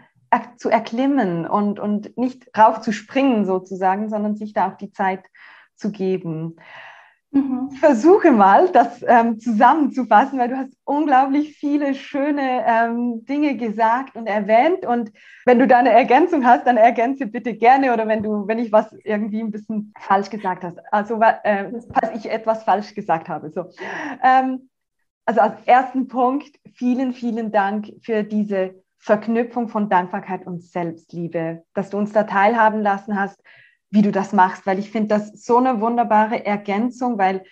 zu 0.57 0.69
erklimmen 0.69 1.47
und, 1.47 1.79
und 1.79 2.19
nicht 2.19 2.51
rauf 2.59 2.81
zu 2.81 2.93
springen 2.93 3.45
sozusagen, 3.45 4.09
sondern 4.09 4.35
sich 4.35 4.53
da 4.53 4.69
auch 4.69 4.77
die 4.77 4.91
Zeit 4.91 5.25
zu 5.77 5.93
geben. 5.93 6.57
Mhm. 7.35 7.71
Versuche 7.81 8.31
mal, 8.31 8.69
das 8.69 9.05
ähm, 9.09 9.41
zusammenzufassen, 9.41 10.39
weil 10.39 10.51
du 10.51 10.57
hast 10.57 10.73
unglaublich 10.85 11.57
viele 11.57 11.97
schöne 11.97 12.65
ähm, 12.65 13.25
Dinge 13.25 13.57
gesagt 13.57 14.15
und 14.15 14.29
erwähnt. 14.29 14.87
Und 14.87 15.11
wenn 15.45 15.59
du 15.59 15.67
da 15.67 15.79
eine 15.79 15.91
Ergänzung 15.91 16.47
hast, 16.47 16.65
dann 16.65 16.77
ergänze 16.77 17.27
bitte 17.27 17.55
gerne 17.55 17.93
oder 17.93 18.07
wenn 18.07 18.23
du, 18.23 18.47
wenn 18.47 18.61
ich 18.61 18.71
was 18.71 18.93
irgendwie 19.03 19.41
ein 19.41 19.51
bisschen 19.51 19.93
falsch 19.99 20.31
gesagt 20.31 20.63
hast. 20.63 20.79
Also 20.93 21.21
äh, 21.21 21.73
falls 21.93 22.17
ich 22.17 22.31
etwas 22.31 22.63
falsch 22.63 22.95
gesagt 22.95 23.29
habe. 23.29 23.51
So. 23.51 23.69
Ähm, 24.23 24.71
also 25.27 25.41
als 25.41 25.61
ersten 25.67 26.07
Punkt, 26.07 26.57
vielen, 26.75 27.13
vielen 27.13 27.51
Dank 27.51 27.91
für 28.03 28.23
diese 28.23 28.77
Verknüpfung 28.99 29.69
von 29.69 29.89
Dankbarkeit 29.89 30.47
und 30.47 30.63
Selbstliebe, 30.63 31.65
dass 31.75 31.91
du 31.91 31.99
uns 31.99 32.13
da 32.13 32.23
teilhaben 32.23 32.81
lassen 32.81 33.19
hast, 33.19 33.43
wie 33.95 34.03
du 34.03 34.11
das 34.11 34.33
machst, 34.33 34.67
weil 34.67 34.81
ich 34.81 34.91
finde 34.91 35.09
das 35.09 35.45
so 35.45 35.57
eine 35.57 35.81
wunderbare 35.81 36.45
Ergänzung, 36.45 37.17
weil 37.17 37.45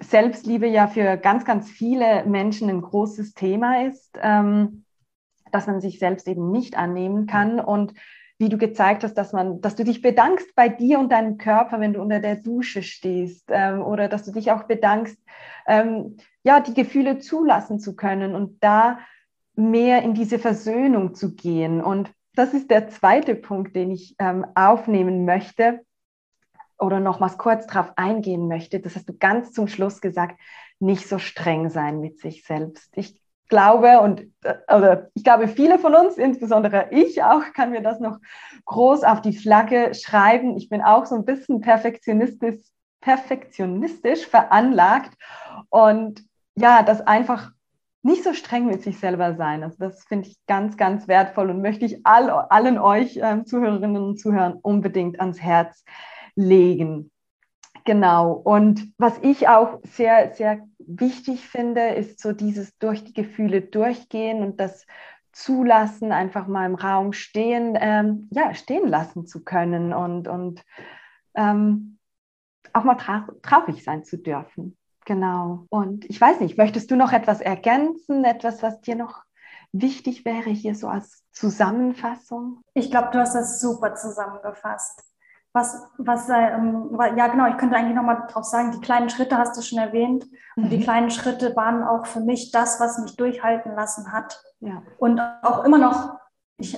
Selbstliebe 0.00 0.68
ja 0.68 0.86
für 0.86 1.16
ganz, 1.16 1.44
ganz 1.44 1.68
viele 1.68 2.24
Menschen 2.26 2.70
ein 2.70 2.80
großes 2.80 3.34
Thema 3.34 3.84
ist, 3.84 4.16
ähm, 4.22 4.84
dass 5.50 5.66
man 5.66 5.80
sich 5.80 5.98
selbst 5.98 6.28
eben 6.28 6.52
nicht 6.52 6.76
annehmen 6.76 7.26
kann 7.26 7.58
und 7.58 7.92
wie 8.38 8.48
du 8.48 8.56
gezeigt 8.56 9.02
hast, 9.02 9.14
dass 9.14 9.32
man, 9.32 9.60
dass 9.62 9.74
du 9.74 9.82
dich 9.82 10.00
bedankst 10.00 10.54
bei 10.54 10.68
dir 10.68 11.00
und 11.00 11.10
deinem 11.10 11.38
Körper, 11.38 11.80
wenn 11.80 11.92
du 11.92 12.00
unter 12.00 12.20
der 12.20 12.36
Dusche 12.36 12.84
stehst, 12.84 13.46
ähm, 13.48 13.82
oder 13.82 14.08
dass 14.08 14.24
du 14.24 14.30
dich 14.30 14.52
auch 14.52 14.64
bedankst, 14.64 15.18
ähm, 15.66 16.18
ja, 16.44 16.60
die 16.60 16.74
Gefühle 16.74 17.18
zulassen 17.18 17.80
zu 17.80 17.96
können 17.96 18.36
und 18.36 18.62
da 18.62 19.00
mehr 19.56 20.02
in 20.02 20.14
diese 20.14 20.38
Versöhnung 20.38 21.14
zu 21.14 21.34
gehen. 21.34 21.80
Und 21.80 22.12
das 22.34 22.54
ist 22.54 22.70
der 22.70 22.88
zweite 22.88 23.34
Punkt, 23.34 23.76
den 23.76 23.90
ich 23.90 24.14
ähm, 24.18 24.46
aufnehmen 24.54 25.24
möchte 25.24 25.80
oder 26.78 27.00
nochmals 27.00 27.38
kurz 27.38 27.66
darauf 27.66 27.92
eingehen 27.96 28.48
möchte. 28.48 28.80
Das 28.80 28.96
hast 28.96 29.08
du 29.08 29.16
ganz 29.16 29.52
zum 29.52 29.68
Schluss 29.68 30.00
gesagt, 30.00 30.40
nicht 30.80 31.08
so 31.08 31.18
streng 31.18 31.70
sein 31.70 32.00
mit 32.00 32.18
sich 32.18 32.44
selbst. 32.44 32.92
Ich 32.96 33.20
glaube 33.48 34.00
und 34.00 34.22
äh, 34.42 34.54
oder 34.74 35.10
ich 35.14 35.22
glaube, 35.22 35.48
viele 35.48 35.78
von 35.78 35.94
uns, 35.94 36.16
insbesondere 36.16 36.88
ich 36.90 37.22
auch, 37.22 37.42
kann 37.54 37.70
mir 37.70 37.82
das 37.82 38.00
noch 38.00 38.18
groß 38.64 39.04
auf 39.04 39.20
die 39.20 39.36
Flagge 39.36 39.94
schreiben. 39.94 40.56
Ich 40.56 40.68
bin 40.68 40.82
auch 40.82 41.06
so 41.06 41.14
ein 41.14 41.24
bisschen 41.24 41.60
perfektionistisch, 41.60 42.60
perfektionistisch 43.00 44.26
veranlagt 44.26 45.12
und 45.68 46.24
ja, 46.56 46.82
das 46.82 47.00
einfach 47.00 47.50
nicht 48.04 48.22
so 48.22 48.34
streng 48.34 48.66
mit 48.66 48.82
sich 48.82 48.98
selber 48.98 49.34
sein. 49.34 49.62
Also 49.62 49.76
das 49.78 50.04
finde 50.04 50.28
ich 50.28 50.36
ganz, 50.46 50.76
ganz 50.76 51.08
wertvoll 51.08 51.50
und 51.50 51.62
möchte 51.62 51.86
ich 51.86 52.06
all, 52.06 52.28
allen 52.28 52.78
euch 52.78 53.16
äh, 53.16 53.44
Zuhörerinnen 53.44 54.02
und 54.02 54.20
Zuhörern 54.20 54.58
unbedingt 54.60 55.20
ans 55.20 55.40
Herz 55.40 55.84
legen. 56.36 57.10
Genau. 57.86 58.32
Und 58.32 58.92
was 58.98 59.18
ich 59.22 59.48
auch 59.48 59.80
sehr, 59.84 60.34
sehr 60.34 60.66
wichtig 60.78 61.48
finde, 61.48 61.94
ist 61.94 62.20
so 62.20 62.32
dieses 62.32 62.76
durch 62.78 63.04
die 63.04 63.14
Gefühle 63.14 63.62
durchgehen 63.62 64.42
und 64.42 64.60
das 64.60 64.86
zulassen, 65.32 66.12
einfach 66.12 66.46
mal 66.46 66.66
im 66.66 66.74
Raum 66.74 67.14
stehen, 67.14 67.76
ähm, 67.80 68.28
ja, 68.32 68.54
stehen 68.54 68.86
lassen 68.86 69.26
zu 69.26 69.44
können 69.44 69.94
und, 69.94 70.28
und 70.28 70.62
ähm, 71.34 71.98
auch 72.74 72.84
mal 72.84 72.96
tra 72.96 73.26
traurig 73.42 73.82
sein 73.82 74.04
zu 74.04 74.18
dürfen. 74.18 74.76
Genau. 75.04 75.66
Und 75.70 76.08
ich 76.08 76.20
weiß 76.20 76.40
nicht, 76.40 76.56
möchtest 76.56 76.90
du 76.90 76.96
noch 76.96 77.12
etwas 77.12 77.40
ergänzen, 77.40 78.24
etwas, 78.24 78.62
was 78.62 78.80
dir 78.80 78.96
noch 78.96 79.22
wichtig 79.72 80.24
wäre 80.24 80.50
hier 80.50 80.74
so 80.74 80.88
als 80.88 81.22
Zusammenfassung? 81.32 82.60
Ich 82.74 82.90
glaube, 82.90 83.08
du 83.12 83.18
hast 83.18 83.34
das 83.34 83.60
super 83.60 83.94
zusammengefasst 83.94 85.02
was, 85.54 85.80
was, 85.98 86.28
ähm, 86.28 86.98
ja 87.16 87.28
genau, 87.28 87.46
ich 87.46 87.56
könnte 87.56 87.76
eigentlich 87.76 87.94
nochmal 87.94 88.26
drauf 88.28 88.44
sagen, 88.44 88.72
die 88.72 88.80
kleinen 88.80 89.08
Schritte 89.08 89.38
hast 89.38 89.56
du 89.56 89.62
schon 89.62 89.78
erwähnt. 89.78 90.26
Und 90.56 90.70
die 90.70 90.78
mhm. 90.78 90.82
kleinen 90.82 91.10
Schritte 91.10 91.54
waren 91.54 91.84
auch 91.84 92.06
für 92.06 92.20
mich 92.20 92.50
das, 92.50 92.80
was 92.80 92.98
mich 92.98 93.16
durchhalten 93.16 93.74
lassen 93.74 94.12
hat. 94.12 94.42
Ja. 94.58 94.82
Und 94.98 95.20
auch 95.42 95.64
immer 95.64 95.78
noch, 95.78 96.18
ich, 96.58 96.76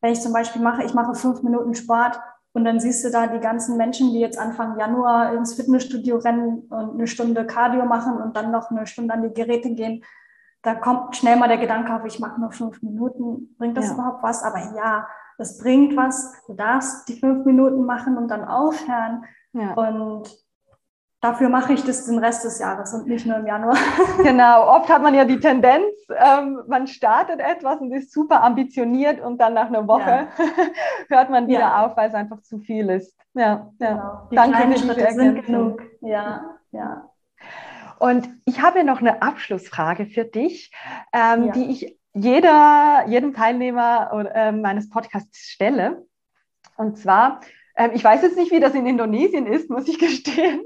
wenn 0.00 0.12
ich 0.12 0.20
zum 0.20 0.32
Beispiel 0.32 0.62
mache, 0.62 0.84
ich 0.84 0.94
mache 0.94 1.14
fünf 1.14 1.42
Minuten 1.42 1.74
Sport 1.74 2.20
und 2.54 2.64
dann 2.64 2.78
siehst 2.78 3.04
du 3.04 3.10
da 3.10 3.26
die 3.26 3.40
ganzen 3.40 3.76
Menschen, 3.76 4.12
die 4.12 4.20
jetzt 4.20 4.38
Anfang 4.38 4.78
Januar 4.78 5.34
ins 5.34 5.54
Fitnessstudio 5.54 6.18
rennen 6.18 6.60
und 6.70 6.94
eine 6.94 7.08
Stunde 7.08 7.44
Cardio 7.46 7.84
machen 7.84 8.22
und 8.22 8.36
dann 8.36 8.52
noch 8.52 8.70
eine 8.70 8.86
Stunde 8.86 9.12
an 9.12 9.22
die 9.22 9.34
Geräte 9.34 9.74
gehen. 9.74 10.04
Da 10.62 10.76
kommt 10.76 11.16
schnell 11.16 11.36
mal 11.36 11.48
der 11.48 11.58
Gedanke 11.58 11.92
auf, 11.92 12.04
ich 12.06 12.20
mache 12.20 12.40
nur 12.40 12.52
fünf 12.52 12.80
Minuten. 12.80 13.54
Bringt 13.58 13.76
das 13.76 13.88
ja. 13.88 13.94
überhaupt 13.94 14.22
was? 14.22 14.44
Aber 14.44 14.58
ja, 14.76 15.08
das 15.36 15.58
bringt 15.58 15.96
was, 15.96 16.32
du 16.46 16.54
darfst 16.54 17.08
die 17.08 17.18
fünf 17.18 17.44
Minuten 17.44 17.84
machen 17.84 18.16
und 18.16 18.28
dann 18.28 18.44
aufhören. 18.44 19.24
Ja. 19.52 19.74
Und 19.74 20.32
dafür 21.24 21.48
mache 21.48 21.72
ich 21.72 21.82
das 21.82 22.04
den 22.04 22.18
Rest 22.18 22.44
des 22.44 22.58
Jahres 22.58 22.92
und 22.92 23.06
nicht 23.06 23.24
nur 23.24 23.38
im 23.38 23.46
Januar. 23.46 23.76
Genau, 24.22 24.68
oft 24.76 24.90
hat 24.90 25.02
man 25.02 25.14
ja 25.14 25.24
die 25.24 25.40
Tendenz, 25.40 25.86
ähm, 26.10 26.60
man 26.68 26.86
startet 26.86 27.40
etwas 27.40 27.80
und 27.80 27.92
ist 27.92 28.12
super 28.12 28.42
ambitioniert 28.42 29.20
und 29.20 29.38
dann 29.38 29.54
nach 29.54 29.68
einer 29.68 29.88
Woche 29.88 30.10
ja. 30.10 30.28
hört 31.08 31.30
man 31.30 31.48
wieder 31.48 31.60
ja. 31.60 31.84
auf, 31.84 31.96
weil 31.96 32.08
es 32.08 32.14
einfach 32.14 32.42
zu 32.42 32.58
viel 32.58 32.90
ist. 32.90 33.16
Ja, 33.32 33.70
ja. 33.80 33.90
Genau. 33.90 34.28
Die 34.30 34.36
Danke 34.36 34.56
kleinen 34.56 34.78
Schritte 34.78 35.12
sind 35.12 35.46
genug. 35.46 35.82
Ja, 36.02 36.58
ja. 36.72 37.08
Und 37.98 38.28
ich 38.44 38.60
habe 38.60 38.84
noch 38.84 39.00
eine 39.00 39.22
Abschlussfrage 39.22 40.06
für 40.06 40.24
dich, 40.24 40.72
ähm, 41.12 41.52
die 41.52 41.70
ich 41.70 41.98
jeder, 42.12 43.04
jedem 43.08 43.32
Teilnehmer 43.32 44.30
äh, 44.34 44.52
meines 44.52 44.90
Podcasts 44.90 45.38
stelle. 45.38 46.06
Und 46.76 46.98
zwar, 46.98 47.40
ich 47.94 48.04
weiß 48.04 48.22
jetzt 48.22 48.36
nicht, 48.36 48.52
wie 48.52 48.60
das 48.60 48.74
in 48.74 48.86
Indonesien 48.86 49.46
ist, 49.46 49.68
muss 49.70 49.88
ich 49.88 49.98
gestehen, 50.00 50.64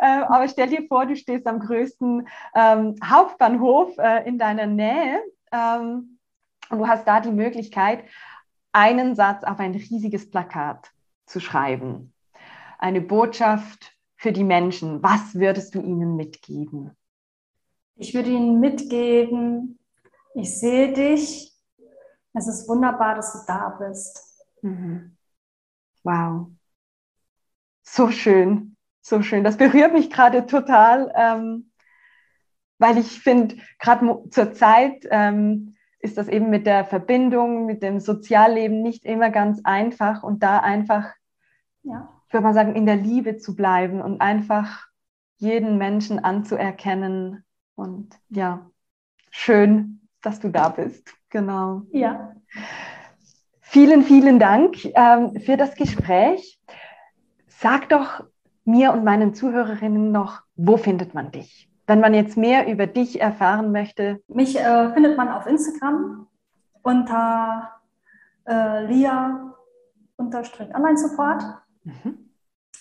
äh, 0.00 0.06
aber 0.06 0.48
stell 0.48 0.68
dir 0.68 0.86
vor, 0.88 1.06
du 1.06 1.16
stehst 1.16 1.46
am 1.46 1.60
größten 1.60 2.28
ähm, 2.54 2.94
Hauptbahnhof 3.04 3.96
äh, 3.98 4.26
in 4.26 4.38
deiner 4.38 4.66
Nähe 4.66 5.22
ähm, 5.52 6.18
und 6.70 6.78
du 6.78 6.88
hast 6.88 7.06
da 7.06 7.20
die 7.20 7.30
Möglichkeit, 7.30 8.04
einen 8.72 9.14
Satz 9.14 9.44
auf 9.44 9.58
ein 9.58 9.72
riesiges 9.72 10.30
Plakat 10.30 10.90
zu 11.26 11.40
schreiben. 11.40 12.12
Eine 12.78 13.00
Botschaft 13.00 13.96
für 14.16 14.32
die 14.32 14.44
Menschen. 14.44 15.02
Was 15.02 15.34
würdest 15.34 15.74
du 15.74 15.80
ihnen 15.80 16.16
mitgeben? 16.16 16.90
Ich 17.96 18.14
würde 18.14 18.30
ihnen 18.30 18.60
mitgeben, 18.60 19.78
ich 20.34 20.58
sehe 20.58 20.92
dich. 20.92 21.52
Es 22.34 22.46
ist 22.46 22.68
wunderbar, 22.68 23.14
dass 23.14 23.32
du 23.32 23.38
da 23.46 23.70
bist. 23.80 24.44
Mhm. 24.60 25.15
Wow. 26.06 26.52
So 27.82 28.12
schön, 28.12 28.76
so 29.00 29.22
schön. 29.22 29.42
Das 29.42 29.56
berührt 29.56 29.92
mich 29.92 30.08
gerade 30.08 30.46
total, 30.46 31.12
ähm, 31.16 31.72
weil 32.78 32.98
ich 32.98 33.20
finde, 33.20 33.56
gerade 33.80 34.22
zur 34.30 34.52
Zeit 34.52 35.04
ähm, 35.10 35.74
ist 35.98 36.16
das 36.16 36.28
eben 36.28 36.48
mit 36.48 36.64
der 36.64 36.84
Verbindung, 36.84 37.66
mit 37.66 37.82
dem 37.82 37.98
Sozialleben 37.98 38.82
nicht 38.82 39.04
immer 39.04 39.30
ganz 39.30 39.60
einfach 39.64 40.22
und 40.22 40.44
da 40.44 40.60
einfach, 40.60 41.12
ja. 41.82 42.08
ich 42.28 42.32
würde 42.32 42.44
mal 42.44 42.54
sagen, 42.54 42.76
in 42.76 42.86
der 42.86 42.96
Liebe 42.96 43.38
zu 43.38 43.56
bleiben 43.56 44.00
und 44.00 44.20
einfach 44.20 44.86
jeden 45.38 45.76
Menschen 45.76 46.22
anzuerkennen 46.22 47.44
und 47.74 48.16
ja, 48.28 48.70
schön, 49.32 50.08
dass 50.22 50.38
du 50.38 50.50
da 50.50 50.68
bist. 50.68 51.12
Genau. 51.30 51.82
Ja. 51.90 52.36
Vielen, 53.76 54.04
vielen 54.04 54.38
Dank 54.38 54.86
ähm, 54.94 55.38
für 55.38 55.58
das 55.58 55.74
Gespräch. 55.74 56.58
Sag 57.46 57.90
doch 57.90 58.24
mir 58.64 58.90
und 58.90 59.04
meinen 59.04 59.34
Zuhörerinnen 59.34 60.10
noch, 60.10 60.40
wo 60.56 60.78
findet 60.78 61.12
man 61.12 61.30
dich? 61.30 61.70
Wenn 61.86 62.00
man 62.00 62.14
jetzt 62.14 62.38
mehr 62.38 62.72
über 62.72 62.86
dich 62.86 63.20
erfahren 63.20 63.72
möchte. 63.72 64.22
Mich 64.28 64.58
äh, 64.58 64.94
findet 64.94 65.18
man 65.18 65.28
auf 65.28 65.46
Instagram 65.46 66.26
unter 66.80 67.70
äh, 68.46 68.86
Lia 68.86 69.54
Online 70.16 70.96
Support 70.96 71.44
mhm. 71.84 72.30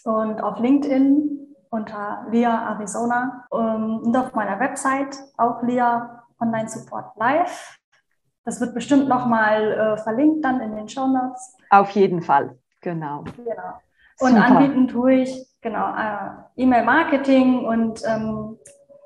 und 0.06 0.42
auf 0.42 0.60
LinkedIn 0.60 1.58
unter 1.72 2.26
Lia 2.32 2.72
Arizona 2.72 3.46
ähm, 3.52 4.00
und 4.02 4.16
auf 4.16 4.34
meiner 4.34 4.62
Website 4.62 5.18
auch 5.36 5.62
Lia 5.62 6.24
Online 6.40 6.70
Support 6.70 7.18
Live. 7.18 7.82
Das 8.46 8.62
wird 8.62 8.74
bestimmt 8.74 9.10
nochmal 9.10 9.72
äh, 9.72 9.98
verlinkt 9.98 10.46
dann 10.46 10.62
in 10.62 10.76
den 10.76 10.88
Show 10.88 11.08
Notes. 11.08 11.56
Auf 11.70 11.90
jeden 11.92 12.22
Fall, 12.22 12.58
genau. 12.82 13.24
genau. 13.36 13.82
Und 14.20 14.30
Super. 14.30 14.46
anbieten 14.46 14.88
tue 14.88 15.14
ich 15.24 15.48
genau 15.62 15.94
äh, 15.96 16.30
E-Mail-Marketing 16.56 17.66
und 17.66 18.02
ähm, 18.06 18.58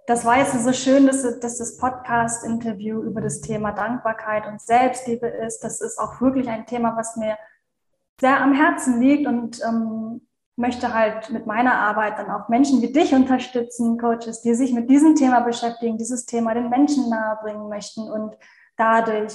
das 0.05 0.25
war 0.25 0.39
jetzt 0.39 0.53
so 0.63 0.73
schön, 0.73 1.07
dass, 1.07 1.21
dass 1.39 1.57
das 1.57 1.77
Podcast-Interview 1.77 3.01
über 3.03 3.21
das 3.21 3.41
Thema 3.41 3.71
Dankbarkeit 3.71 4.47
und 4.47 4.59
Selbstliebe 4.59 5.27
ist. 5.27 5.63
Das 5.63 5.81
ist 5.81 5.99
auch 5.99 6.19
wirklich 6.19 6.49
ein 6.49 6.65
Thema, 6.65 6.97
was 6.97 7.15
mir 7.15 7.37
sehr 8.19 8.41
am 8.41 8.53
Herzen 8.53 8.99
liegt 8.99 9.27
und 9.27 9.61
ähm, 9.63 10.21
möchte 10.55 10.93
halt 10.93 11.29
mit 11.29 11.45
meiner 11.45 11.75
Arbeit 11.75 12.17
dann 12.17 12.29
auch 12.29 12.49
Menschen 12.49 12.81
wie 12.81 12.91
dich 12.91 13.13
unterstützen, 13.13 13.97
Coaches, 13.97 14.41
die 14.41 14.55
sich 14.55 14.73
mit 14.73 14.89
diesem 14.89 15.15
Thema 15.15 15.39
beschäftigen, 15.39 15.97
dieses 15.97 16.25
Thema 16.25 16.53
den 16.53 16.69
Menschen 16.69 17.09
nahebringen 17.09 17.69
möchten 17.69 18.01
und 18.01 18.35
dadurch 18.79 19.33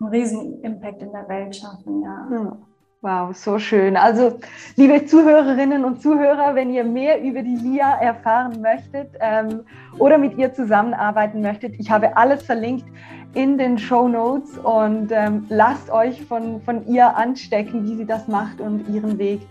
einen 0.00 0.10
riesen 0.10 0.60
Impact 0.62 1.02
in 1.02 1.12
der 1.12 1.28
Welt 1.28 1.54
schaffen. 1.54 2.02
Ja. 2.02 2.56
Wow, 3.02 3.36
so 3.36 3.58
schön. 3.58 3.96
Also, 3.96 4.38
liebe 4.74 5.04
Zuhörerinnen 5.04 5.84
und 5.84 6.02
Zuhörer, 6.02 6.54
wenn 6.54 6.70
ihr 6.70 6.82
mehr 6.82 7.22
über 7.22 7.42
die 7.42 7.54
Lia 7.54 8.00
erfahren 8.00 8.60
möchtet 8.60 9.10
ähm, 9.20 9.60
oder 9.98 10.18
mit 10.18 10.36
ihr 10.38 10.52
zusammenarbeiten 10.52 11.40
möchtet, 11.40 11.74
ich 11.78 11.90
habe 11.90 12.16
alles 12.16 12.42
verlinkt 12.42 12.86
in 13.34 13.58
den 13.58 13.78
Show 13.78 14.08
Notes 14.08 14.58
und 14.58 15.12
ähm, 15.12 15.44
lasst 15.50 15.90
euch 15.90 16.24
von, 16.24 16.60
von 16.62 16.86
ihr 16.86 17.14
anstecken, 17.16 17.84
wie 17.84 17.96
sie 17.96 18.06
das 18.06 18.26
macht 18.28 18.60
und 18.60 18.88
ihren 18.88 19.18
Weg 19.18 19.42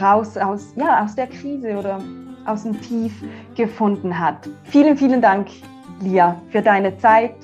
raus 0.00 0.36
aus, 0.36 0.72
ja, 0.74 1.04
aus 1.04 1.14
der 1.14 1.26
Krise 1.26 1.76
oder 1.76 2.00
aus 2.46 2.62
dem 2.62 2.80
Tief 2.80 3.22
gefunden 3.54 4.18
hat. 4.18 4.48
Vielen, 4.64 4.96
vielen 4.96 5.20
Dank, 5.20 5.48
Lia, 6.00 6.34
für 6.50 6.62
deine 6.62 6.96
Zeit, 6.98 7.36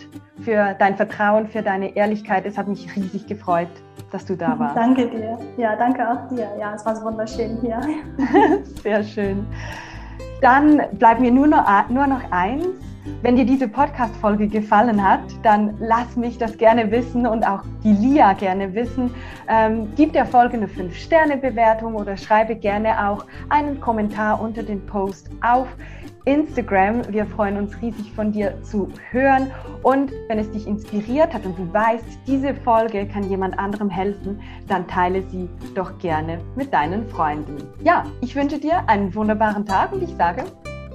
für 0.42 0.74
dein 0.78 0.96
Vertrauen, 0.96 1.48
für 1.48 1.62
deine 1.62 1.96
Ehrlichkeit. 1.96 2.46
Es 2.46 2.58
hat 2.58 2.68
mich 2.68 2.94
riesig 2.94 3.26
gefreut, 3.26 3.68
dass 4.10 4.24
du 4.24 4.36
da 4.36 4.58
warst. 4.58 4.76
Danke 4.76 5.08
dir. 5.08 5.38
Ja, 5.56 5.76
danke 5.76 6.08
auch 6.08 6.28
dir. 6.28 6.48
Ja, 6.58 6.74
es 6.74 6.84
war 6.84 6.94
so 6.94 7.04
wunderschön 7.04 7.58
hier. 7.60 7.80
Sehr 8.82 9.02
schön. 9.02 9.46
Dann 10.40 10.82
bleibt 10.92 11.20
mir 11.20 11.30
nur 11.30 11.46
noch, 11.46 11.88
nur 11.88 12.06
noch 12.06 12.30
eins. 12.30 12.85
Wenn 13.22 13.36
dir 13.36 13.44
diese 13.44 13.68
Podcast-Folge 13.68 14.48
gefallen 14.48 15.02
hat, 15.02 15.20
dann 15.42 15.76
lass 15.80 16.16
mich 16.16 16.38
das 16.38 16.56
gerne 16.56 16.90
wissen 16.90 17.26
und 17.26 17.46
auch 17.46 17.62
die 17.82 17.92
Lia 17.92 18.32
gerne 18.34 18.74
wissen. 18.74 19.10
Ähm, 19.48 19.88
gib 19.96 20.12
der 20.12 20.26
Folge 20.26 20.56
eine 20.56 20.66
5-Sterne-Bewertung 20.66 21.94
oder 21.94 22.16
schreibe 22.16 22.56
gerne 22.56 23.08
auch 23.08 23.24
einen 23.48 23.80
Kommentar 23.80 24.40
unter 24.40 24.62
den 24.62 24.84
Post 24.86 25.30
auf 25.42 25.68
Instagram. 26.26 27.02
Wir 27.12 27.24
freuen 27.24 27.56
uns 27.56 27.80
riesig 27.80 28.12
von 28.12 28.32
dir 28.32 28.60
zu 28.62 28.88
hören. 29.10 29.50
Und 29.82 30.12
wenn 30.28 30.38
es 30.38 30.50
dich 30.50 30.66
inspiriert 30.66 31.32
hat 31.32 31.46
und 31.46 31.58
du 31.58 31.72
weißt, 31.72 32.04
diese 32.26 32.54
Folge 32.54 33.06
kann 33.06 33.28
jemand 33.30 33.58
anderem 33.58 33.88
helfen, 33.88 34.40
dann 34.66 34.86
teile 34.86 35.22
sie 35.22 35.48
doch 35.74 35.98
gerne 35.98 36.40
mit 36.56 36.72
deinen 36.72 37.08
Freunden. 37.08 37.56
Ja, 37.82 38.04
ich 38.20 38.34
wünsche 38.34 38.58
dir 38.58 38.88
einen 38.88 39.14
wunderbaren 39.14 39.64
Tag 39.64 39.92
und 39.92 40.02
ich 40.02 40.14
sage 40.16 40.44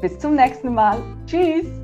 bis 0.02 0.20
zum 0.20 0.36
nächsten 0.36 0.74
Mal. 0.74 0.98
Tschüss! 1.26 1.81